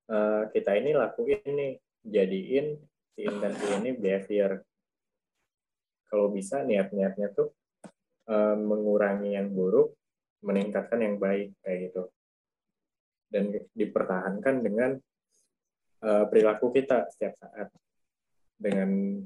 uh, 0.10 0.50
kita 0.50 0.78
ini 0.78 0.98
lakuin 0.98 1.42
nih 1.46 1.74
jadiin 2.06 2.68
si 3.14 3.26
intensi 3.26 3.66
ini 3.82 3.92
behavior. 3.94 4.62
Kalau 6.08 6.32
bisa 6.32 6.64
niat-niatnya 6.64 7.36
tuh 7.36 7.52
uh, 8.32 8.56
mengurangi 8.56 9.36
yang 9.36 9.52
buruk, 9.52 9.92
meningkatkan 10.40 11.04
yang 11.04 11.20
baik 11.20 11.52
kayak 11.60 11.92
gitu. 11.92 12.08
Dan 13.28 13.52
dipertahankan 13.76 14.64
dengan 14.64 14.96
uh, 16.04 16.26
perilaku 16.30 16.74
kita 16.74 17.08
setiap 17.14 17.38
saat. 17.40 17.70
Dengan 18.58 19.22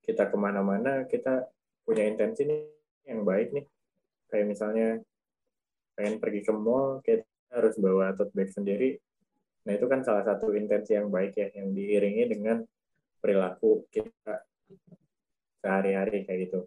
kita 0.00 0.32
ke 0.32 0.36
mana-mana 0.40 1.04
kita 1.04 1.44
punya 1.84 2.08
intensi 2.08 2.48
nih 2.48 2.60
yang 3.08 3.22
baik 3.24 3.52
nih. 3.52 3.66
Kayak 4.32 4.46
misalnya 4.48 4.88
pengen 5.94 6.16
pergi 6.16 6.40
ke 6.46 6.52
mall 6.54 7.04
kita 7.04 7.26
harus 7.52 7.76
bawa 7.76 8.16
tote 8.16 8.32
bag 8.32 8.48
sendiri. 8.48 8.96
Nah 9.68 9.72
itu 9.76 9.86
kan 9.90 10.00
salah 10.00 10.24
satu 10.24 10.56
intensi 10.56 10.96
yang 10.96 11.12
baik 11.12 11.36
ya 11.36 11.48
yang 11.52 11.76
diiringi 11.76 12.24
dengan 12.30 12.64
perilaku 13.20 13.84
kita 13.92 14.40
sehari-hari 15.60 16.24
kayak 16.24 16.48
gitu. 16.48 16.60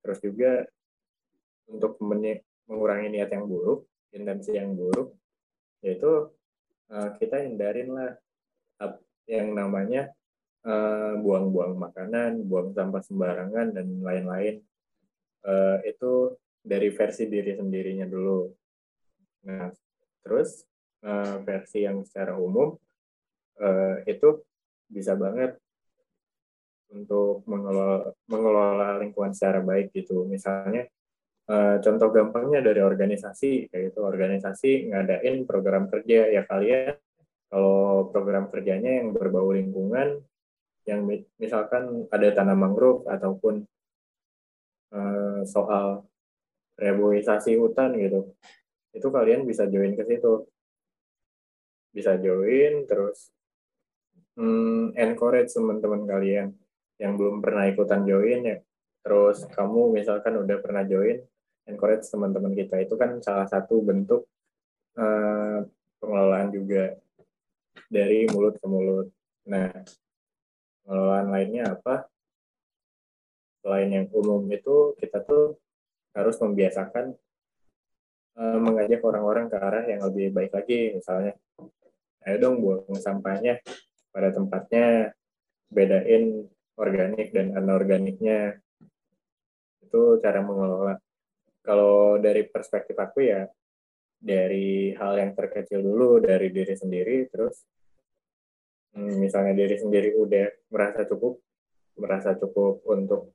Terus 0.00 0.18
juga 0.24 0.64
untuk 1.68 2.00
mengurangi 2.00 3.12
niat 3.12 3.28
yang 3.28 3.44
buruk 3.44 3.84
intensi 4.12 4.56
yang 4.56 4.72
buruk 4.72 5.12
yaitu 5.84 6.32
uh, 6.90 7.10
kita 7.20 7.44
hindarin 7.44 7.92
lah 7.92 8.16
yang 9.28 9.52
namanya 9.52 10.08
eh, 10.64 11.12
buang-buang 11.20 11.76
uh, 11.76 11.80
makanan, 11.88 12.48
buang 12.48 12.72
sampah 12.72 13.02
sembarangan 13.04 13.76
dan 13.76 13.86
lain-lain. 14.00 14.64
Uh, 15.38 15.78
itu 15.86 16.34
dari 16.58 16.90
versi 16.90 17.30
diri 17.30 17.54
sendirinya 17.54 18.04
dulu. 18.04 18.50
Nah, 19.46 19.70
terus 20.26 20.66
uh, 21.06 21.38
versi 21.46 21.86
yang 21.86 22.02
secara 22.02 22.34
umum 22.34 22.74
uh, 23.62 23.96
itu 24.02 24.42
bisa 24.90 25.14
banget 25.14 25.54
untuk 26.90 27.46
mengelola, 27.46 28.10
mengelola 28.26 28.98
lingkungan 28.98 29.30
secara 29.30 29.62
baik 29.62 29.94
gitu. 29.94 30.26
Misalnya 30.26 30.90
Uh, 31.48 31.80
contoh 31.80 32.12
gampangnya 32.12 32.60
dari 32.60 32.84
organisasi 32.84 33.72
kayak 33.72 33.88
gitu 33.88 34.04
organisasi 34.04 34.92
ngadain 34.92 35.48
program 35.48 35.88
kerja 35.88 36.28
ya 36.28 36.44
kalian 36.44 36.92
kalau 37.48 38.12
program 38.12 38.52
kerjanya 38.52 39.02
yang 39.02 39.16
berbau 39.16 39.52
lingkungan 39.52 40.20
yang 40.84 41.04
misalkan 41.36 42.08
ada 42.08 42.28
tanam 42.32 42.60
mangrove 42.64 43.04
ataupun 43.08 43.64
uh, 44.92 45.40
soal 45.44 46.04
reboisasi 46.80 47.58
hutan 47.60 47.96
gitu 48.00 48.32
itu 48.98 49.08
kalian 49.12 49.44
bisa 49.44 49.68
join 49.68 49.92
ke 49.94 50.02
situ. 50.02 50.48
Bisa 51.92 52.16
join 52.20 52.84
terus 52.84 53.32
hmm, 54.38 54.96
encourage 54.96 55.52
teman-teman 55.52 56.04
kalian 56.04 56.46
yang 56.98 57.14
belum 57.14 57.38
pernah 57.38 57.68
ikutan 57.68 58.02
join 58.02 58.40
ya. 58.44 58.58
Terus 59.04 59.46
kamu 59.54 59.94
misalkan 59.94 60.36
udah 60.40 60.56
pernah 60.60 60.84
join 60.84 61.20
encourage 61.68 62.10
teman-teman 62.10 62.52
kita. 62.56 62.80
Itu 62.82 62.96
kan 62.96 63.20
salah 63.22 63.46
satu 63.46 63.80
bentuk 63.84 64.26
uh, 64.98 65.64
pengelolaan 66.02 66.50
juga 66.50 66.96
dari 67.88 68.28
mulut 68.28 68.60
ke 68.60 68.66
mulut. 68.68 69.08
Nah, 69.48 69.72
pengelolaan 70.84 71.28
lainnya 71.32 71.72
apa? 71.72 72.06
Selain 73.64 73.88
yang 73.90 74.06
umum 74.12 74.44
itu 74.52 74.94
kita 75.00 75.24
tuh 75.24 75.56
harus 76.14 76.36
membiasakan 76.38 77.16
uh, 78.38 78.58
mengajak 78.60 79.00
orang-orang 79.02 79.50
ke 79.50 79.56
arah 79.56 79.84
yang 79.88 80.04
lebih 80.04 80.30
baik 80.30 80.52
lagi. 80.52 80.94
Misalnya, 80.94 81.34
ayo 82.28 82.36
dong 82.38 82.60
buang 82.60 82.96
sampahnya 83.00 83.58
pada 84.12 84.30
tempatnya, 84.30 85.16
bedain 85.72 86.46
organik 86.78 87.34
dan 87.34 87.56
anorganiknya. 87.56 88.60
Itu 89.82 90.20
cara 90.20 90.44
mengelola 90.44 91.00
kalau 91.68 92.16
dari 92.16 92.48
perspektif 92.48 92.96
aku 92.96 93.28
ya 93.28 93.44
dari 94.16 94.96
hal 94.96 95.20
yang 95.20 95.36
terkecil 95.36 95.84
dulu 95.84 96.16
dari 96.16 96.48
diri 96.48 96.72
sendiri 96.72 97.28
terus 97.28 97.68
misalnya 98.96 99.54
diri 99.54 99.76
sendiri 99.76 100.16
udah 100.16 100.46
merasa 100.72 101.04
cukup 101.04 101.40
merasa 101.98 102.38
cukup 102.38 102.80
untuk 102.86 103.34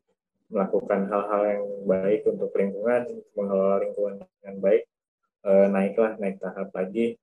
melakukan 0.49 1.09
hal-hal 1.09 1.43
yang 1.49 1.65
baik 1.85 2.21
untuk 2.29 2.49
lingkungan 2.55 3.03
mengelola 3.35 3.77
lingkungan 3.83 4.23
dengan 4.39 4.55
baik 4.61 4.83
eh, 5.45 5.67
naiklah 5.69 6.13
naik 6.17 6.37
tahap 6.39 6.69
lagi 6.71 7.17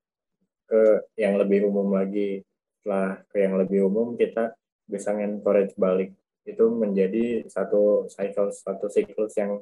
ke 0.70 0.82
yang 1.18 1.34
lebih 1.40 1.66
umum 1.66 1.90
lagi 1.90 2.46
setelah 2.80 3.20
ke 3.28 3.36
yang 3.42 3.54
lebih 3.58 3.90
umum 3.90 4.14
kita 4.14 4.54
bisa 4.86 5.14
encourage 5.14 5.74
balik 5.78 6.14
itu 6.48 6.64
menjadi 6.72 7.46
satu 7.46 8.08
cycle 8.08 8.50
satu 8.50 8.86
siklus 8.88 9.36
yang 9.36 9.60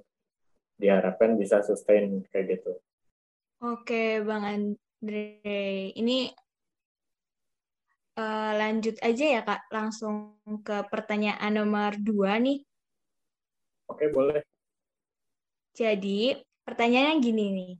diharapkan 0.79 1.35
bisa 1.35 1.61
sustain 1.67 2.23
kayak 2.31 2.59
gitu. 2.59 2.79
Oke, 3.59 4.23
Bang 4.23 4.47
Andre. 4.47 5.43
Ini 5.99 6.31
uh, 8.19 8.53
lanjut 8.59 8.99
aja 8.99 9.25
ya, 9.39 9.41
Kak. 9.47 9.71
Langsung 9.71 10.43
ke 10.67 10.83
pertanyaan 10.91 11.55
nomor 11.55 11.95
dua 12.03 12.43
nih. 12.43 12.59
Oke, 13.89 14.11
boleh. 14.11 14.43
Jadi, 15.79 16.35
pertanyaannya 16.67 17.23
gini 17.23 17.47
nih. 17.55 17.73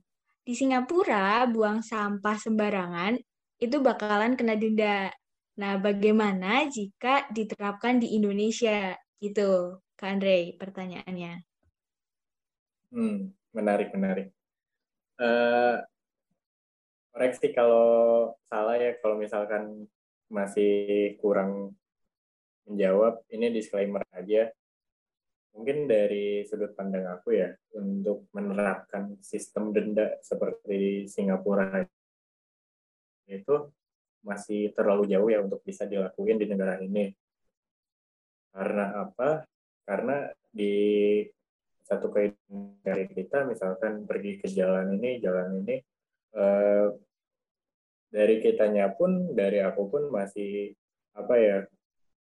Di 0.47 0.53
Singapura, 0.55 1.43
buang 1.45 1.83
sampah 1.83 2.39
sembarangan 2.39 3.19
itu 3.59 3.77
bakalan 3.83 4.39
kena 4.39 4.55
denda. 4.55 5.11
Nah, 5.59 5.75
bagaimana 5.75 6.65
jika 6.71 7.27
diterapkan 7.29 7.99
di 7.99 8.15
Indonesia? 8.15 8.95
Gitu, 9.19 9.83
Kak 9.99 10.07
Andre, 10.15 10.55
pertanyaannya. 10.55 11.43
Hmm, 12.95 13.35
menarik, 13.51 13.91
menarik. 13.91 14.31
Uh, 15.19 15.83
koreksi 17.11 17.51
kalau 17.51 18.31
salah 18.47 18.79
ya, 18.79 18.95
kalau 19.03 19.19
misalkan 19.19 19.85
masih 20.29 21.17
kurang 21.17 21.73
menjawab, 22.69 23.25
ini 23.33 23.49
disclaimer 23.49 24.05
aja. 24.13 24.49
Mungkin 25.57 25.89
dari 25.89 26.45
sudut 26.45 26.77
pandang 26.77 27.09
aku 27.09 27.33
ya, 27.33 27.49
untuk 27.75 28.29
menerapkan 28.31 29.17
sistem 29.19 29.73
denda 29.73 30.15
seperti 30.21 31.09
Singapura 31.09 31.81
itu 33.29 33.55
masih 34.21 34.69
terlalu 34.77 35.09
jauh 35.09 35.29
ya 35.29 35.41
untuk 35.41 35.65
bisa 35.65 35.89
dilakuin 35.89 36.37
di 36.37 36.45
negara 36.45 36.77
ini. 36.77 37.09
Karena 38.53 39.05
apa? 39.05 39.45
Karena 39.85 40.29
di 40.49 41.21
satu 41.81 42.13
dari 42.85 43.09
kita 43.09 43.49
misalkan 43.49 44.05
pergi 44.05 44.37
ke 44.37 44.47
jalan 44.53 44.93
ini 44.93 45.17
jalan 45.17 45.65
ini 45.65 45.75
eh, 46.37 46.87
dari 48.09 48.41
kitanya 48.41 48.89
pun 48.93 49.37
dari 49.37 49.61
aku 49.61 49.89
pun 49.89 50.09
masih 50.09 50.73
apa 51.13 51.35
ya 51.37 51.57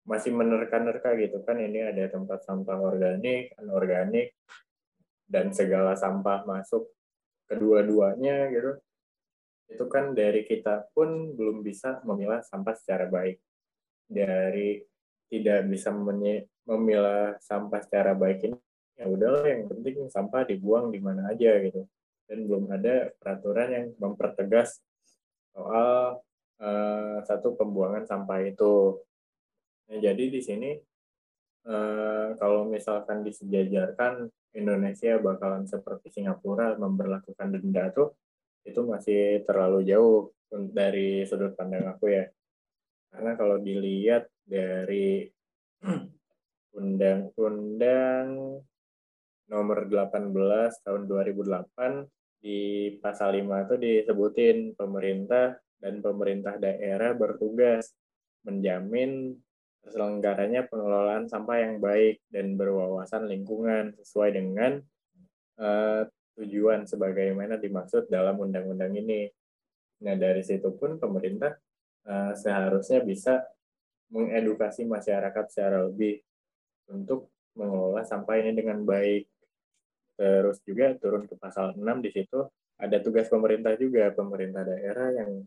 masih 0.06 0.30
menerka-nerka 0.34 1.18
gitu 1.18 1.42
kan 1.42 1.58
ini 1.58 1.82
ada 1.82 2.06
tempat 2.06 2.46
sampah 2.46 2.78
organik 2.78 3.54
anorganik 3.58 4.38
dan 5.26 5.50
segala 5.50 5.98
sampah 5.98 6.46
masuk 6.46 6.86
kedua-duanya 7.50 8.50
gitu. 8.54 8.78
Itu 9.66 9.84
kan 9.90 10.14
dari 10.14 10.46
kita 10.46 10.94
pun 10.94 11.34
belum 11.34 11.66
bisa 11.66 11.98
memilah 12.06 12.42
sampah 12.46 12.74
secara 12.78 13.10
baik. 13.10 13.42
Dari 14.06 14.78
tidak 15.26 15.66
bisa 15.66 15.90
memilah 16.70 17.34
sampah 17.42 17.82
secara 17.82 18.14
baik 18.14 18.46
ini 18.46 18.58
ya 18.96 19.10
udahlah 19.10 19.44
yang 19.44 19.66
penting 19.66 20.06
sampah 20.06 20.46
dibuang 20.46 20.94
di 20.94 21.02
mana 21.02 21.34
aja 21.34 21.58
gitu. 21.58 21.82
Dan 22.26 22.46
belum 22.46 22.70
ada 22.70 23.10
peraturan 23.18 23.68
yang 23.70 23.86
mempertegas 23.98 24.82
soal 25.56 26.20
uh, 26.60 27.16
satu 27.24 27.56
pembuangan 27.56 28.04
sampah 28.04 28.44
itu. 28.44 29.00
Nah, 29.88 29.96
jadi 29.96 30.28
di 30.28 30.40
sini 30.44 30.76
uh, 31.64 32.36
kalau 32.36 32.68
misalkan 32.68 33.24
disejajarkan 33.24 34.28
Indonesia 34.52 35.16
bakalan 35.16 35.64
seperti 35.64 36.12
Singapura 36.12 36.76
memperlakukan 36.76 37.56
denda 37.56 37.88
tuh 37.92 38.12
itu 38.66 38.82
masih 38.84 39.46
terlalu 39.48 39.88
jauh 39.88 40.32
dari 40.52 41.24
sudut 41.24 41.56
pandang 41.56 41.88
aku 41.88 42.12
ya. 42.12 42.28
Karena 43.08 43.32
kalau 43.38 43.56
dilihat 43.56 44.28
dari 44.44 45.24
undang-undang 46.78 48.60
nomor 49.46 49.78
18 49.86 50.34
tahun 50.82 51.02
2008 51.06 52.25
di 52.40 52.92
pasal 53.00 53.40
5 53.40 53.64
itu 53.66 53.74
disebutin 53.80 54.56
pemerintah 54.76 55.56
dan 55.80 56.00
pemerintah 56.00 56.56
daerah 56.56 57.12
bertugas 57.12 57.92
menjamin 58.46 59.34
terselenggaranya 59.86 60.66
pengelolaan 60.66 61.30
sampah 61.30 61.62
yang 61.62 61.78
baik 61.78 62.18
dan 62.26 62.58
berwawasan 62.58 63.30
lingkungan 63.30 63.94
sesuai 64.02 64.34
dengan 64.34 64.82
uh, 65.62 66.02
tujuan 66.36 66.84
sebagaimana 66.90 67.56
dimaksud 67.56 68.10
dalam 68.10 68.36
undang-undang 68.42 68.92
ini. 68.98 69.30
Nah, 70.02 70.18
dari 70.18 70.42
situ 70.42 70.74
pun 70.74 70.98
pemerintah 70.98 71.54
uh, 72.04 72.34
seharusnya 72.34 73.00
bisa 73.06 73.46
mengedukasi 74.10 74.86
masyarakat 74.86 75.44
secara 75.50 75.86
lebih 75.86 76.18
untuk 76.90 77.30
mengelola 77.56 78.02
sampah 78.02 78.36
ini 78.42 78.52
dengan 78.54 78.82
baik 78.82 79.26
Terus 80.16 80.58
juga 80.64 80.96
turun 80.96 81.28
ke 81.28 81.36
pasal 81.36 81.76
6 81.76 81.84
di 82.00 82.10
situ 82.10 82.40
ada 82.76 82.96
tugas 83.00 83.28
pemerintah 83.28 83.72
juga, 83.76 84.12
pemerintah 84.12 84.64
daerah 84.64 85.08
yang 85.12 85.44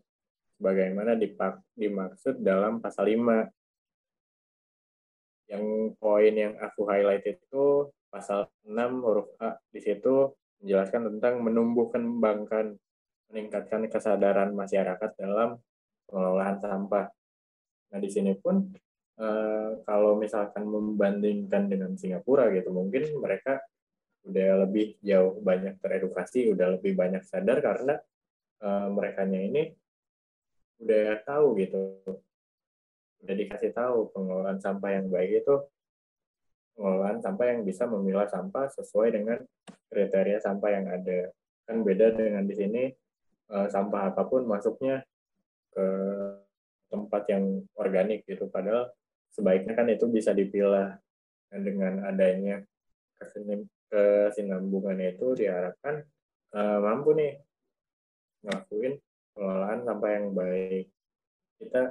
bagaimana 0.58 1.14
dipak, 1.14 1.62
dimaksud 1.78 2.42
dalam 2.42 2.82
pasal 2.82 3.10
5. 3.10 3.50
Yang 5.50 5.66
poin 5.98 6.34
yang 6.34 6.54
aku 6.62 6.86
highlight 6.86 7.26
itu 7.26 7.90
pasal 8.10 8.50
6 8.66 9.06
huruf 9.06 9.30
A 9.42 9.58
di 9.70 9.82
situ 9.82 10.34
menjelaskan 10.62 11.18
tentang 11.18 11.42
menumbuh 11.42 11.90
kembangkan 11.94 12.78
meningkatkan 13.30 13.86
kesadaran 13.90 14.54
masyarakat 14.58 15.14
dalam 15.18 15.62
pengelolaan 16.10 16.58
sampah. 16.58 17.06
Nah 17.94 18.00
di 18.02 18.10
sini 18.10 18.34
pun 18.34 18.74
eh, 19.22 19.72
kalau 19.86 20.18
misalkan 20.18 20.66
membandingkan 20.66 21.70
dengan 21.70 21.94
Singapura 21.94 22.50
gitu, 22.50 22.74
mungkin 22.74 23.06
mereka 23.22 23.62
udah 24.28 24.68
lebih 24.68 25.00
jauh 25.00 25.40
banyak 25.40 25.80
teredukasi, 25.80 26.52
udah 26.52 26.80
lebih 26.80 26.96
banyak 26.96 27.24
sadar 27.24 27.64
karena 27.64 27.96
eh, 28.64 28.88
mereka 28.92 29.24
ini 29.28 29.72
udah 30.80 31.24
tahu 31.28 31.60
gitu, 31.60 32.04
udah 33.24 33.36
dikasih 33.36 33.72
tahu 33.76 34.12
pengelolaan 34.16 34.60
sampah 34.64 34.96
yang 34.96 35.12
baik 35.12 35.44
itu 35.44 35.56
pengelolaan 36.80 37.20
sampah 37.20 37.46
yang 37.52 37.68
bisa 37.68 37.84
memilah 37.84 38.32
sampah 38.32 38.72
sesuai 38.72 39.12
dengan 39.12 39.44
kriteria 39.92 40.40
sampah 40.40 40.70
yang 40.72 40.88
ada. 40.88 41.28
Kan 41.68 41.84
beda 41.84 42.16
dengan 42.16 42.48
di 42.48 42.56
sini 42.56 42.84
uh, 43.52 43.68
sampah 43.68 44.16
apa 44.16 44.24
pun 44.24 44.48
masuknya 44.48 45.04
ke 45.76 45.86
tempat 46.90 47.24
yang 47.30 47.62
organik 47.78 48.26
gitu 48.26 48.50
padahal 48.50 48.90
sebaiknya 49.30 49.78
kan 49.78 49.86
itu 49.92 50.10
bisa 50.10 50.34
dipilah 50.34 50.98
dengan 51.54 52.10
adanya 52.10 52.66
kesinambungan 53.90 55.02
itu 55.02 55.34
diharapkan 55.34 56.06
uh, 56.54 56.80
mampu 56.80 57.18
nih 57.18 57.42
ngelakuin 58.46 58.94
pengelolaan 59.34 59.80
sampah 59.84 60.12
yang 60.14 60.28
baik. 60.32 60.86
Kita 61.60 61.82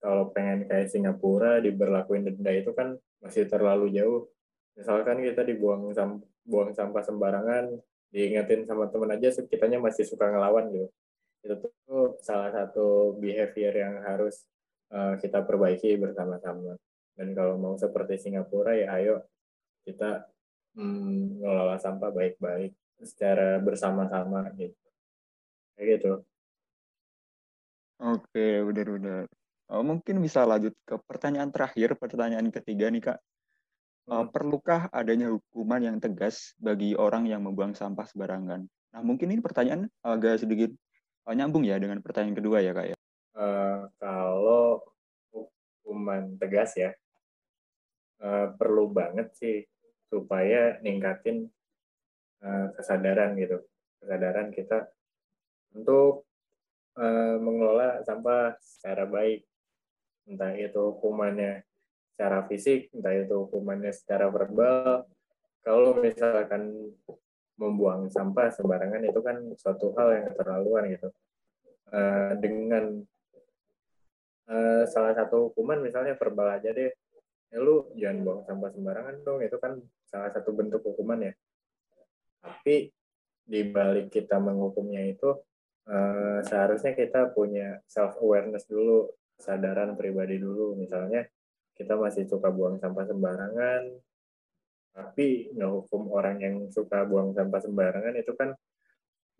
kalau 0.00 0.32
pengen 0.32 0.64
kayak 0.64 0.88
Singapura 0.88 1.60
diberlakuin 1.60 2.24
denda 2.24 2.52
itu 2.52 2.72
kan 2.72 2.96
masih 3.20 3.46
terlalu 3.46 3.92
jauh. 3.92 4.28
Misalkan 4.76 5.20
kita 5.20 5.44
dibuang 5.44 5.92
sam 5.92 6.24
buang 6.44 6.72
sampah 6.72 7.04
sembarangan 7.04 7.76
diingetin 8.10 8.66
sama 8.66 8.90
temen 8.90 9.12
aja 9.12 9.30
kitanya 9.44 9.78
masih 9.78 10.08
suka 10.08 10.32
ngelawan 10.32 10.72
gitu. 10.72 10.88
Itu 11.44 11.54
tuh 11.60 12.16
salah 12.24 12.50
satu 12.52 13.16
behavior 13.16 13.72
yang 13.76 14.00
harus 14.02 14.44
uh, 14.92 15.20
kita 15.20 15.44
perbaiki 15.44 16.00
bersama-sama. 16.00 16.76
Dan 17.12 17.36
kalau 17.36 17.60
mau 17.60 17.76
seperti 17.76 18.16
Singapura 18.16 18.72
ya 18.72 18.96
ayo 18.96 19.20
kita 19.84 20.24
hmm, 20.76 21.40
ngelola 21.40 21.76
sampah 21.80 22.10
baik-baik 22.12 22.74
secara 23.00 23.58
bersama-sama 23.62 24.46
gitu. 24.54 24.76
Kayak 25.74 25.86
gitu. 25.96 26.12
Oke 28.00 28.64
udah-udah 28.64 29.28
oh, 29.70 29.82
mungkin 29.86 30.18
bisa 30.18 30.42
lanjut 30.42 30.74
ke 30.82 30.98
pertanyaan 31.06 31.54
terakhir 31.54 31.94
pertanyaan 31.96 32.50
ketiga 32.50 32.90
nih 32.90 33.02
kak. 33.12 33.18
Uh, 34.10 34.26
perlukah 34.26 34.90
adanya 34.90 35.30
hukuman 35.30 35.78
yang 35.78 35.96
tegas 36.02 36.58
bagi 36.58 36.98
orang 36.98 37.30
yang 37.30 37.46
membuang 37.46 37.78
sampah 37.78 38.02
sembarangan? 38.10 38.66
Nah, 38.66 39.02
mungkin 39.06 39.30
ini 39.30 39.38
pertanyaan 39.38 39.86
agak 40.02 40.42
sedikit 40.42 40.74
uh, 41.30 41.34
nyambung 41.36 41.62
ya 41.62 41.78
dengan 41.78 42.02
pertanyaan 42.02 42.34
kedua 42.34 42.58
ya, 42.58 42.74
Kak 42.74 42.86
ya. 42.90 42.96
Uh, 43.38 43.86
kalau 44.02 44.82
hukuman 45.30 46.34
tegas 46.42 46.74
ya, 46.74 46.90
uh, 48.18 48.50
perlu 48.58 48.90
banget 48.90 49.30
sih 49.38 49.62
supaya 50.10 50.82
ningkatin 50.82 51.46
uh, 52.42 52.74
kesadaran 52.74 53.38
gitu, 53.38 53.62
kesadaran 54.02 54.50
kita 54.50 54.90
untuk 55.70 56.26
uh, 56.98 57.38
mengelola 57.38 58.02
sampah 58.02 58.58
secara 58.58 59.06
baik, 59.06 59.46
entah 60.26 60.50
itu 60.58 60.98
hukumannya 60.98 61.62
secara 62.10 62.42
fisik, 62.50 62.90
entah 62.90 63.14
itu 63.14 63.46
hukumannya 63.46 63.94
secara 63.94 64.26
verbal. 64.28 65.06
Kalau 65.62 65.94
misalkan 66.02 66.90
membuang 67.54 68.10
sampah 68.10 68.50
sembarangan 68.50 69.04
itu 69.04 69.20
kan 69.22 69.36
suatu 69.54 69.94
hal 69.94 70.08
yang 70.16 70.24
keterlaluan 70.32 70.90
gitu. 70.90 71.08
Uh, 71.90 72.34
dengan 72.38 73.02
salah 74.90 75.14
satu 75.14 75.54
hukuman 75.54 75.78
misalnya 75.78 76.18
verbal 76.18 76.58
aja 76.58 76.74
deh, 76.74 76.90
ya 77.50 77.58
lu 77.58 77.90
jangan 77.98 78.18
buang 78.22 78.40
sampah 78.46 78.70
sembarangan 78.70 79.14
dong, 79.26 79.42
itu 79.42 79.58
kan 79.58 79.78
salah 80.06 80.30
satu 80.30 80.54
bentuk 80.54 80.82
hukuman 80.86 81.30
ya. 81.30 81.32
Tapi 82.40 82.88
di 83.44 83.60
balik 83.66 84.14
kita 84.14 84.38
menghukumnya 84.38 85.02
itu 85.10 85.34
uh, 85.90 86.38
seharusnya 86.46 86.94
kita 86.94 87.34
punya 87.34 87.82
self 87.90 88.16
awareness 88.22 88.64
dulu, 88.70 89.10
kesadaran 89.34 89.98
pribadi 89.98 90.38
dulu, 90.38 90.78
misalnya 90.78 91.26
kita 91.74 91.98
masih 91.98 92.28
suka 92.30 92.52
buang 92.52 92.78
sampah 92.78 93.08
sembarangan, 93.08 93.82
tapi 94.90 95.48
hukum 95.56 96.10
orang 96.12 96.36
yang 96.42 96.56
suka 96.68 97.06
buang 97.06 97.32
sampah 97.32 97.60
sembarangan 97.62 98.14
itu 98.20 98.36
kan 98.36 98.52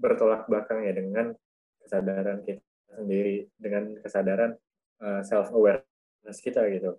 bertolak 0.01 0.49
belakang 0.49 0.87
ya 0.88 0.96
dengan 0.96 1.37
kesadaran 1.85 2.40
kita 2.46 2.64
sendiri, 2.96 3.44
dengan 3.61 3.92
kesadaran 4.01 4.57
eh, 5.05 5.23
self 5.27 5.53
awareness 5.53 6.40
kita 6.40 6.64
gitu. 6.73 6.96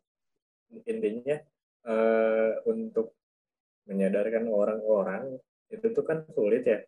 Intinya 0.88 1.38
uh, 1.88 2.64
untuk 2.68 3.16
menyadarkan 3.90 4.48
orang-orang 4.48 5.36
itu 5.72 5.86
tuh 5.92 6.04
kan 6.06 6.24
sulit 6.32 6.64
ya. 6.68 6.80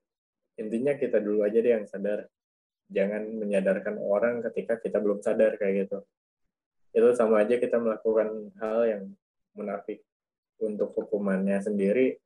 Intinya 0.59 0.93
kita 0.95 1.17
dulu 1.19 1.43
aja 1.43 1.59
deh 1.59 1.73
yang 1.73 1.87
sadar. 1.89 2.29
Jangan 2.87 3.25
menyadarkan 3.41 3.97
orang 3.97 4.43
ketika 4.51 4.77
kita 4.77 5.01
belum 5.01 5.23
sadar 5.23 5.57
kayak 5.57 5.87
gitu 5.87 6.05
itu 6.93 7.09
sama 7.17 7.41
aja 7.41 7.57
kita 7.57 7.81
melakukan 7.81 8.53
hal 8.61 8.79
yang 8.85 9.03
munafik 9.57 10.05
untuk 10.61 10.93
hukumannya 10.93 11.57
sendiri 11.57 12.21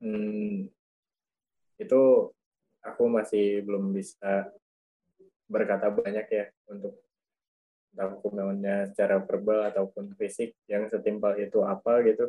hmm, 0.00 0.72
itu 1.76 2.02
aku 2.80 3.02
masih 3.12 3.60
belum 3.68 3.92
bisa 3.92 4.48
berkata 5.46 5.92
banyak 5.92 6.26
ya 6.32 6.48
untuk 6.72 6.96
hukumannya 7.96 8.92
secara 8.92 9.24
verbal 9.24 9.72
ataupun 9.72 10.12
fisik 10.20 10.52
yang 10.68 10.84
setimpal 10.92 11.32
itu 11.40 11.64
apa 11.64 12.04
gitu 12.04 12.28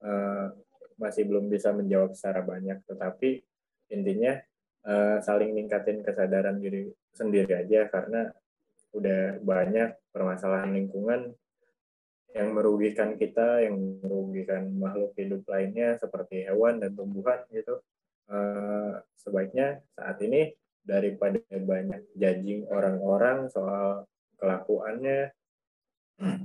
uh, 0.00 0.48
masih 0.96 1.28
belum 1.28 1.52
bisa 1.52 1.76
menjawab 1.76 2.16
secara 2.16 2.40
banyak 2.40 2.80
tetapi 2.88 3.44
intinya 3.92 4.40
uh, 4.88 5.20
saling 5.20 5.52
ningkatin 5.52 6.00
kesadaran 6.00 6.56
diri 6.56 6.88
sendiri 7.12 7.52
aja 7.52 7.90
karena 7.92 8.32
udah 8.94 9.42
banyak 9.42 9.98
permasalahan 10.14 10.70
lingkungan 10.70 11.34
yang 12.34 12.50
merugikan 12.50 13.14
kita, 13.14 13.62
yang 13.62 13.78
merugikan 14.02 14.66
makhluk 14.74 15.14
hidup 15.14 15.46
lainnya 15.46 15.94
seperti 15.98 16.42
hewan 16.42 16.82
dan 16.82 16.94
tumbuhan 16.98 17.46
gitu. 17.54 17.78
Uh, 18.26 18.98
sebaiknya 19.14 19.84
saat 19.94 20.18
ini 20.18 20.50
daripada 20.82 21.38
banyak 21.48 22.02
judging 22.18 22.66
orang-orang 22.68 23.46
soal 23.52 24.08
kelakuannya. 24.44 25.32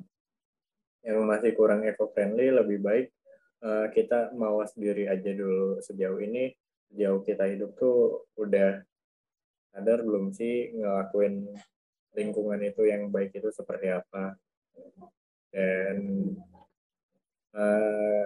Yang 1.08 1.20
masih 1.28 1.52
kurang 1.56 1.84
eco-friendly, 1.84 2.56
lebih 2.56 2.80
baik 2.80 3.08
uh, 3.64 3.88
kita 3.92 4.32
mawas 4.36 4.72
diri 4.76 5.08
aja 5.08 5.32
dulu. 5.36 5.80
Sejauh 5.84 6.20
ini. 6.24 6.52
Sejauh 6.90 7.22
kita 7.22 7.46
hidup 7.46 7.76
tuh 7.78 8.26
udah 8.40 8.82
sadar 9.70 10.02
belum 10.02 10.34
sih 10.34 10.74
ngelakuin 10.74 11.46
lingkungan 12.18 12.58
itu 12.66 12.90
yang 12.90 13.14
baik 13.14 13.36
itu 13.38 13.54
seperti 13.54 13.94
apa. 13.94 14.34
Dan 15.54 15.98
uh, 17.54 18.24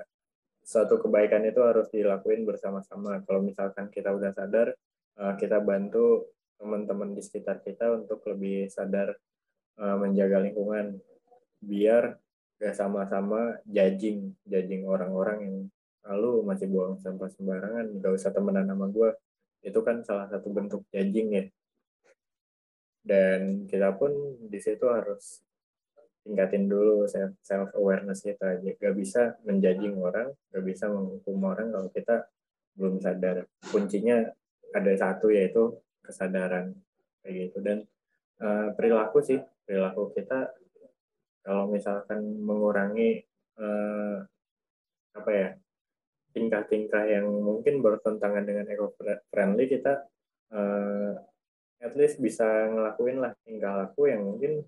suatu 0.63 0.95
kebaikan 1.03 1.43
itu 1.43 1.59
harus 1.59 1.91
dilakuin 1.91 2.47
bersama-sama. 2.47 3.19
Kalau 3.27 3.43
misalkan 3.43 3.91
kita 3.91 4.15
udah 4.15 4.31
sadar 4.31 4.71
uh, 5.19 5.35
kita 5.35 5.59
bantu 5.59 6.31
teman-teman 6.55 7.11
di 7.11 7.19
sekitar 7.19 7.59
kita 7.59 7.91
untuk 7.91 8.23
lebih 8.23 8.71
sadar 8.71 9.11
uh, 9.79 9.97
menjaga 9.97 10.43
lingkungan 10.43 10.99
biar 11.63 12.19
gak 12.59 12.75
sama-sama 12.75 13.59
judging 13.67 14.35
judging 14.43 14.83
orang-orang 14.87 15.37
yang 15.43 15.57
lalu 16.03 16.43
masih 16.43 16.67
buang 16.67 16.99
sampah 16.99 17.31
sembarangan 17.31 18.03
gak 18.03 18.13
usah 18.13 18.31
temenan 18.35 18.67
sama 18.67 18.91
gue 18.91 19.09
itu 19.63 19.79
kan 19.79 20.03
salah 20.03 20.27
satu 20.27 20.51
bentuk 20.51 20.83
judging 20.91 21.27
ya. 21.31 21.45
Dan 23.03 23.67
kita 23.67 23.95
pun 23.95 24.11
di 24.47 24.59
situ 24.59 24.83
harus 24.87 25.43
tingkatin 26.23 26.67
dulu 26.67 27.07
self 27.39 27.71
awareness 27.75 28.23
kita. 28.23 28.59
Gak 28.59 28.95
bisa 28.95 29.39
menjajing 29.47 29.95
orang 29.97 30.35
gak 30.51 30.63
bisa 30.67 30.91
menghukum 30.91 31.39
orang 31.47 31.71
kalau 31.71 31.89
kita 31.89 32.27
belum 32.75 32.99
sadar. 32.99 33.47
Kuncinya 33.71 34.27
ada 34.75 34.91
satu 34.99 35.31
yaitu 35.31 35.79
kesadaran. 36.03 36.75
Kayak 37.23 37.35
gitu. 37.49 37.57
Dan 37.63 37.77
uh, 38.43 38.75
perilaku 38.75 39.23
sih 39.23 39.39
perilaku 39.63 40.11
kita 40.15 40.51
kalau 41.43 41.67
misalkan 41.67 42.23
mengurangi 42.39 43.23
uh, 43.59 44.23
apa 45.13 45.31
ya 45.31 45.49
tingkah-tingkah 46.33 47.03
yang 47.05 47.29
mungkin 47.29 47.83
bertentangan 47.83 48.43
dengan 48.43 48.65
eco 48.71 48.95
friendly 49.29 49.69
kita 49.69 50.07
uh, 50.55 51.13
at 51.83 51.93
least 51.93 52.17
bisa 52.17 52.71
ngelakuin 52.71 53.21
lah 53.21 53.35
tingkah 53.45 53.85
laku 53.85 54.09
yang 54.09 54.23
mungkin 54.25 54.63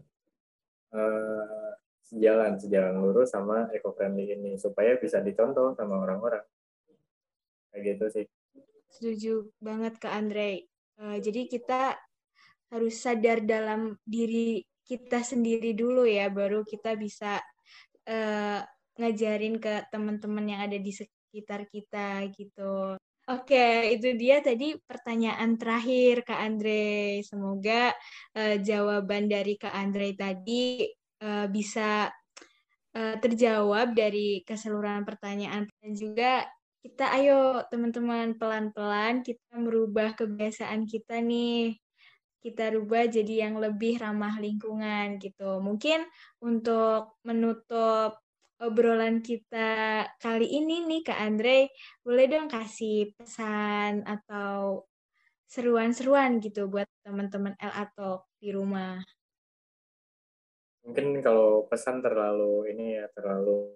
uh, 0.93 1.71
sejalan 2.05 2.61
sejalan 2.61 3.01
lurus 3.01 3.33
sama 3.33 3.71
eco 3.73 3.95
friendly 3.97 4.29
ini 4.29 4.59
supaya 4.61 4.99
bisa 5.01 5.23
dicontoh 5.23 5.73
sama 5.73 5.97
orang-orang 5.97 6.43
kayak 7.73 7.97
gitu 7.97 8.05
sih 8.11 8.25
setuju 8.95 9.51
banget 9.59 9.99
ke 9.99 10.07
Andre. 10.07 10.63
Uh, 10.95 11.19
jadi 11.19 11.51
kita 11.51 11.99
harus 12.71 12.95
sadar 12.95 13.43
dalam 13.43 13.99
diri 14.07 14.63
kita 14.85 15.25
sendiri 15.25 15.73
dulu 15.73 16.05
ya, 16.05 16.29
baru 16.29 16.61
kita 16.61 16.93
bisa 16.95 17.41
uh, 18.05 18.61
ngajarin 18.95 19.59
ke 19.59 19.89
teman-teman 19.91 20.45
yang 20.45 20.61
ada 20.63 20.77
di 20.79 20.93
sekitar 20.93 21.67
kita 21.67 22.23
gitu. 22.31 22.95
Oke, 23.25 23.89
itu 23.89 24.13
dia 24.13 24.37
tadi 24.45 24.77
pertanyaan 24.85 25.57
terakhir 25.57 26.21
Kak 26.21 26.39
Andre. 26.45 27.25
Semoga 27.25 27.89
uh, 28.37 28.55
jawaban 28.61 29.25
dari 29.25 29.57
Kak 29.57 29.73
Andre 29.73 30.13
tadi 30.13 30.85
uh, 31.25 31.49
bisa 31.49 32.13
uh, 32.93 33.15
terjawab 33.17 33.97
dari 33.97 34.45
keseluruhan 34.45 35.03
pertanyaan 35.09 35.65
dan 35.65 35.91
juga 35.97 36.45
kita 36.85 37.17
ayo 37.17 37.65
teman-teman 37.73 38.37
pelan-pelan 38.37 39.25
kita 39.25 39.57
merubah 39.57 40.13
kebiasaan 40.13 40.85
kita 40.85 41.17
nih. 41.17 41.73
Kita 42.45 42.69
rubah 42.69 43.09
jadi 43.09 43.49
yang 43.49 43.57
lebih 43.57 43.97
ramah 43.97 44.37
lingkungan 44.37 45.17
gitu. 45.17 45.57
Mungkin 45.65 46.05
untuk 46.45 47.17
menutup 47.25 48.21
obrolan 48.61 49.25
kita 49.25 50.05
kali 50.21 50.47
ini 50.61 50.85
nih 50.85 51.01
Kak 51.09 51.19
Andre, 51.25 51.73
boleh 52.05 52.25
dong 52.29 52.45
kasih 52.45 53.17
pesan 53.17 54.05
atau 54.05 54.85
seruan-seruan 55.49 56.37
gitu 56.37 56.69
buat 56.69 56.85
teman-teman 57.01 57.57
LA 57.57 57.85
Talk 57.97 58.29
di 58.37 58.53
rumah. 58.53 59.01
Mungkin 60.85 61.17
kalau 61.25 61.65
pesan 61.65 62.05
terlalu 62.05 62.69
ini 62.69 63.01
ya 63.01 63.09
terlalu 63.09 63.73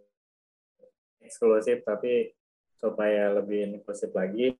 eksklusif 1.26 1.82
tapi 1.82 2.30
supaya 2.78 3.34
lebih 3.34 3.82
inklusif 3.82 4.13
lagi 4.13 4.53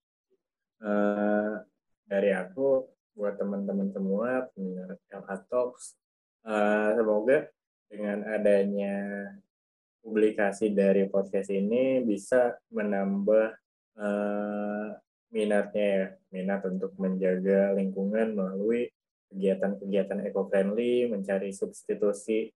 uh, 0.82 1.62
dari 2.04 2.34
aku 2.34 2.84
buat 3.20 3.36
teman-teman 3.36 3.92
semua 3.92 4.48
pendengar 4.56 4.96
LA 5.12 5.36
Talks. 5.52 6.00
Uh, 6.40 6.96
semoga 6.96 7.52
dengan 7.92 8.24
adanya 8.32 8.96
publikasi 10.00 10.72
dari 10.72 11.04
podcast 11.12 11.52
ini 11.52 12.00
bisa 12.00 12.56
menambah 12.72 13.60
uh, 14.00 14.96
minatnya 15.36 15.88
ya, 15.92 16.06
minat 16.32 16.64
untuk 16.64 16.96
menjaga 16.96 17.76
lingkungan 17.76 18.40
melalui 18.40 18.88
kegiatan-kegiatan 19.30 20.26
eco-friendly, 20.32 21.12
mencari 21.12 21.52
substitusi 21.52 22.48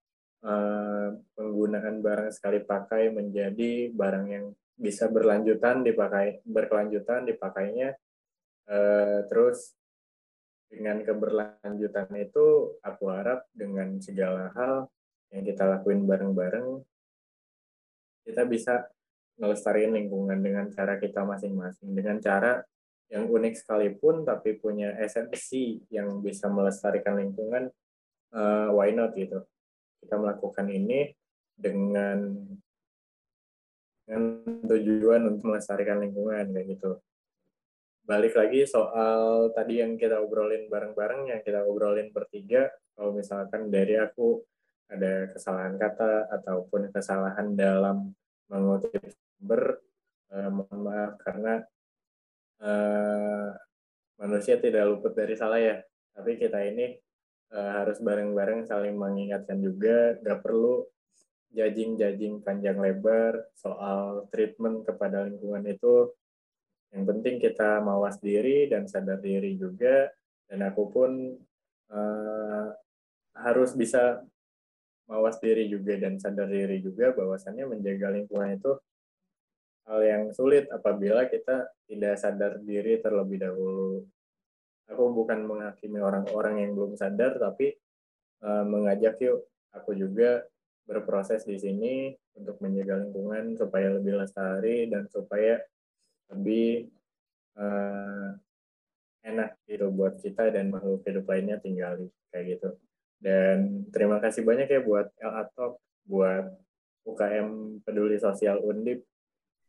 uh, 0.47 1.11
penggunaan 1.35 1.99
barang 1.99 2.31
sekali 2.31 2.63
pakai 2.63 3.11
menjadi 3.11 3.91
barang 3.91 4.25
yang 4.31 4.45
bisa 4.79 5.11
berlanjutan 5.11 5.83
dipakai 5.83 6.39
berkelanjutan 6.47 7.27
dipakainya. 7.27 7.99
Uh, 8.63 9.27
terus 9.27 9.75
dengan 10.73 11.05
keberlanjutan 11.05 12.09
itu 12.17 12.73
aku 12.81 13.13
harap 13.13 13.45
dengan 13.53 14.01
segala 14.01 14.49
hal 14.57 14.89
yang 15.29 15.45
kita 15.45 15.69
lakuin 15.69 16.09
bareng-bareng 16.09 16.81
kita 18.25 18.49
bisa 18.49 18.89
melestarikan 19.37 19.93
lingkungan 19.93 20.39
dengan 20.41 20.65
cara 20.73 20.97
kita 20.97 21.21
masing-masing. 21.21 21.93
Dengan 21.93 22.17
cara 22.17 22.65
yang 23.13 23.29
unik 23.29 23.53
sekalipun 23.53 24.25
tapi 24.25 24.57
punya 24.57 24.97
esensi 24.97 25.77
yang 25.93 26.23
bisa 26.25 26.49
melestarikan 26.49 27.21
lingkungan 27.21 27.69
uh, 28.33 28.73
why 28.73 28.89
not 28.89 29.13
gitu. 29.13 29.45
Kita 30.01 30.17
melakukan 30.17 30.67
ini 30.73 31.13
dengan 31.53 32.33
dengan 34.03 34.23
tujuan 34.67 35.21
untuk 35.29 35.53
melestarikan 35.53 36.01
lingkungan 36.01 36.51
kayak 36.51 36.75
gitu 36.75 36.99
balik 38.03 38.35
lagi 38.35 38.67
soal 38.67 39.47
tadi 39.55 39.79
yang 39.79 39.95
kita 39.95 40.19
obrolin 40.19 40.67
bareng-bareng 40.67 41.31
yang 41.31 41.39
kita 41.39 41.63
obrolin 41.63 42.11
bertiga. 42.11 42.67
Kalau 42.93 43.15
misalkan 43.15 43.71
dari 43.71 43.95
aku 43.95 44.43
ada 44.91 45.31
kesalahan 45.31 45.79
kata 45.79 46.27
ataupun 46.29 46.91
kesalahan 46.91 47.55
dalam 47.55 48.11
mengutip 48.51 48.99
sumber 49.39 49.79
eh, 50.35 50.49
mohon 50.51 50.79
maaf 50.83 51.15
karena 51.23 51.63
eh, 52.59 53.49
manusia 54.19 54.59
tidak 54.59 54.83
luput 54.83 55.15
dari 55.15 55.39
salah 55.39 55.63
ya. 55.63 55.79
Tapi 56.11 56.35
kita 56.35 56.59
ini 56.59 56.99
eh, 57.55 57.71
harus 57.71 58.03
bareng-bareng 58.03 58.67
saling 58.67 58.99
mengingatkan 58.99 59.63
juga. 59.63 60.19
Gak 60.19 60.43
perlu 60.43 60.83
judging-judging 61.55 62.43
panjang 62.43 62.83
lebar 62.83 63.47
soal 63.55 64.27
treatment 64.27 64.83
kepada 64.83 65.23
lingkungan 65.23 65.63
itu 65.71 66.11
yang 66.93 67.03
penting 67.09 67.41
kita 67.41 67.81
mawas 67.81 68.21
diri 68.21 68.69
dan 68.69 68.85
sadar 68.85 69.17
diri 69.17 69.57
juga 69.57 70.13
dan 70.45 70.61
aku 70.69 70.83
pun 70.93 71.11
uh, 71.89 72.67
harus 73.33 73.73
bisa 73.73 74.21
mawas 75.09 75.41
diri 75.41 75.65
juga 75.67 75.97
dan 75.97 76.21
sadar 76.21 76.45
diri 76.45 76.79
juga 76.79 77.11
bahwasannya 77.17 77.65
menjaga 77.65 78.13
lingkungan 78.13 78.55
itu 78.55 78.71
hal 79.89 79.99
yang 80.05 80.23
sulit 80.31 80.69
apabila 80.71 81.27
kita 81.27 81.67
tidak 81.89 82.15
sadar 82.15 82.61
diri 82.63 83.01
terlebih 83.03 83.43
dahulu. 83.43 84.05
Aku 84.87 85.11
bukan 85.11 85.43
menghakimi 85.47 85.99
orang-orang 85.99 86.63
yang 86.63 86.71
belum 86.75 86.95
sadar, 86.95 87.39
tapi 87.39 87.75
uh, 88.43 88.63
mengajak 88.67 89.19
yuk 89.23 89.43
aku 89.75 89.95
juga 89.95 90.43
berproses 90.83 91.47
di 91.47 91.55
sini 91.55 92.11
untuk 92.35 92.59
menjaga 92.59 92.99
lingkungan 92.99 93.55
supaya 93.55 93.95
lebih 93.95 94.19
lestari 94.19 94.91
dan 94.91 95.07
supaya 95.07 95.59
lebih 96.31 96.93
uh, 97.59 98.37
enak 99.23 99.55
gitu 99.65 99.87
buat 99.91 100.19
kita 100.19 100.51
dan 100.51 100.69
makhluk 100.71 101.03
hidup 101.07 101.25
lainnya 101.27 101.57
tinggali 101.59 102.11
kayak 102.29 102.59
gitu. 102.59 102.69
Dan 103.23 103.87
terima 103.95 104.19
kasih 104.19 104.43
banyak 104.43 104.67
ya 104.67 104.83
buat 104.83 105.07
LA 105.15 105.43
Talk, 105.55 105.79
buat 106.03 106.51
UKM 107.07 107.79
Peduli 107.83 108.19
Sosial 108.19 108.59
Undip 108.59 109.07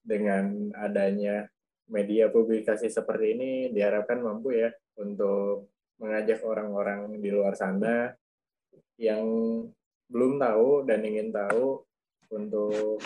dengan 0.02 0.74
adanya 0.74 1.46
media 1.86 2.28
publikasi 2.32 2.90
seperti 2.90 3.36
ini 3.38 3.50
diharapkan 3.70 4.18
mampu 4.18 4.58
ya 4.58 4.74
untuk 4.98 5.70
mengajak 6.02 6.42
orang-orang 6.42 7.14
di 7.22 7.30
luar 7.30 7.54
sana 7.54 8.10
yang 8.98 9.24
belum 10.10 10.38
tahu 10.38 10.86
dan 10.86 11.00
ingin 11.06 11.30
tahu 11.30 11.82
untuk 12.34 12.98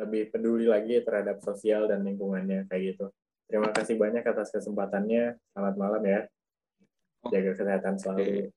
lebih 0.00 0.32
peduli 0.32 0.64
lagi 0.64 1.04
terhadap 1.04 1.44
sosial 1.44 1.84
dan 1.84 2.00
lingkungannya 2.00 2.64
kayak 2.72 2.96
gitu. 2.96 3.06
Terima 3.44 3.68
kasih 3.74 4.00
banyak 4.00 4.24
atas 4.24 4.48
kesempatannya. 4.54 5.36
Selamat 5.52 5.74
malam 5.76 6.02
ya. 6.06 6.20
Jaga 7.28 7.52
kesehatan 7.52 7.94
selalu. 8.00 8.48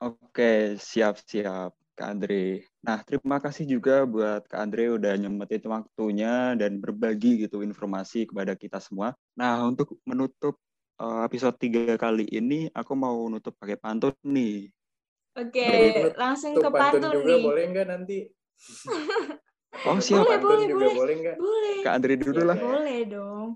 Oke, 0.00 0.80
siap-siap 0.80 1.76
Kak 1.92 2.08
Andre. 2.16 2.64
Nah, 2.80 3.04
terima 3.04 3.36
kasih 3.36 3.68
juga 3.68 4.08
buat 4.08 4.48
Kak 4.48 4.56
Andre 4.56 4.96
udah 4.96 5.12
nyempetin 5.20 5.68
waktunya 5.68 6.56
dan 6.56 6.80
berbagi 6.80 7.44
gitu 7.44 7.60
informasi 7.60 8.24
kepada 8.24 8.56
kita 8.56 8.80
semua. 8.80 9.12
Nah, 9.36 9.68
untuk 9.68 10.00
menutup 10.08 10.56
uh, 10.96 11.28
episode 11.28 11.60
3 11.60 12.00
kali 12.00 12.24
ini, 12.32 12.72
aku 12.72 12.96
mau 12.96 13.28
nutup 13.28 13.52
pakai 13.60 13.76
pantun 13.76 14.16
nih. 14.24 14.72
Oke, 15.36 15.62
okay, 15.62 16.10
langsung 16.16 16.56
ke 16.56 16.68
pantun, 16.72 17.04
pantun 17.04 17.20
juga 17.20 17.34
nih. 17.36 17.44
boleh 17.44 17.64
nggak 17.70 17.86
nanti? 17.86 18.18
oh, 19.86 19.98
siap. 20.02 20.26
Boleh, 20.26 20.38
boleh, 20.40 20.66
juga 20.66 20.86
boleh. 20.86 20.94
boleh 20.96 21.14
nggak? 21.22 21.36
Boleh. 21.38 21.76
Kak 21.86 21.94
Andre 21.96 22.14
dulu 22.18 22.40
lah. 22.42 22.56
Boleh 22.58 23.00
dong. 23.06 23.48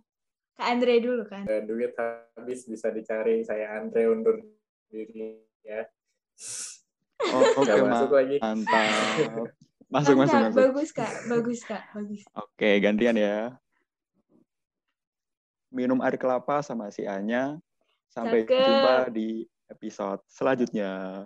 Kak 0.54 0.66
Andre 0.70 0.94
dulu 1.02 1.22
kan. 1.26 1.44
Duit 1.66 1.92
habis 1.98 2.60
bisa 2.70 2.88
dicari, 2.94 3.42
saya 3.42 3.78
Andre 3.78 4.02
undur 4.06 4.38
diri 4.86 5.42
ya. 5.66 5.82
Oh, 7.30 7.42
oke, 7.58 7.66
okay, 7.66 7.82
masuk 7.82 8.10
lagi. 8.14 8.36
Mantap. 8.38 8.88
Masuk, 9.94 10.18
masuk, 10.18 10.50
masuk. 10.50 10.58
Bagus, 10.58 10.90
Kak. 10.90 11.12
Bagus, 11.30 11.60
Kak. 11.62 11.82
Bagus. 11.94 12.26
Oke, 12.34 12.82
gantian 12.82 13.14
ya. 13.14 13.54
Minum 15.70 16.02
air 16.02 16.18
kelapa 16.18 16.66
sama 16.66 16.90
si 16.90 17.06
Anya. 17.06 17.62
Sampai 18.10 18.42
Cakep. 18.42 18.58
jumpa 18.58 18.94
di 19.14 19.46
episode 19.70 20.18
selanjutnya. 20.26 21.22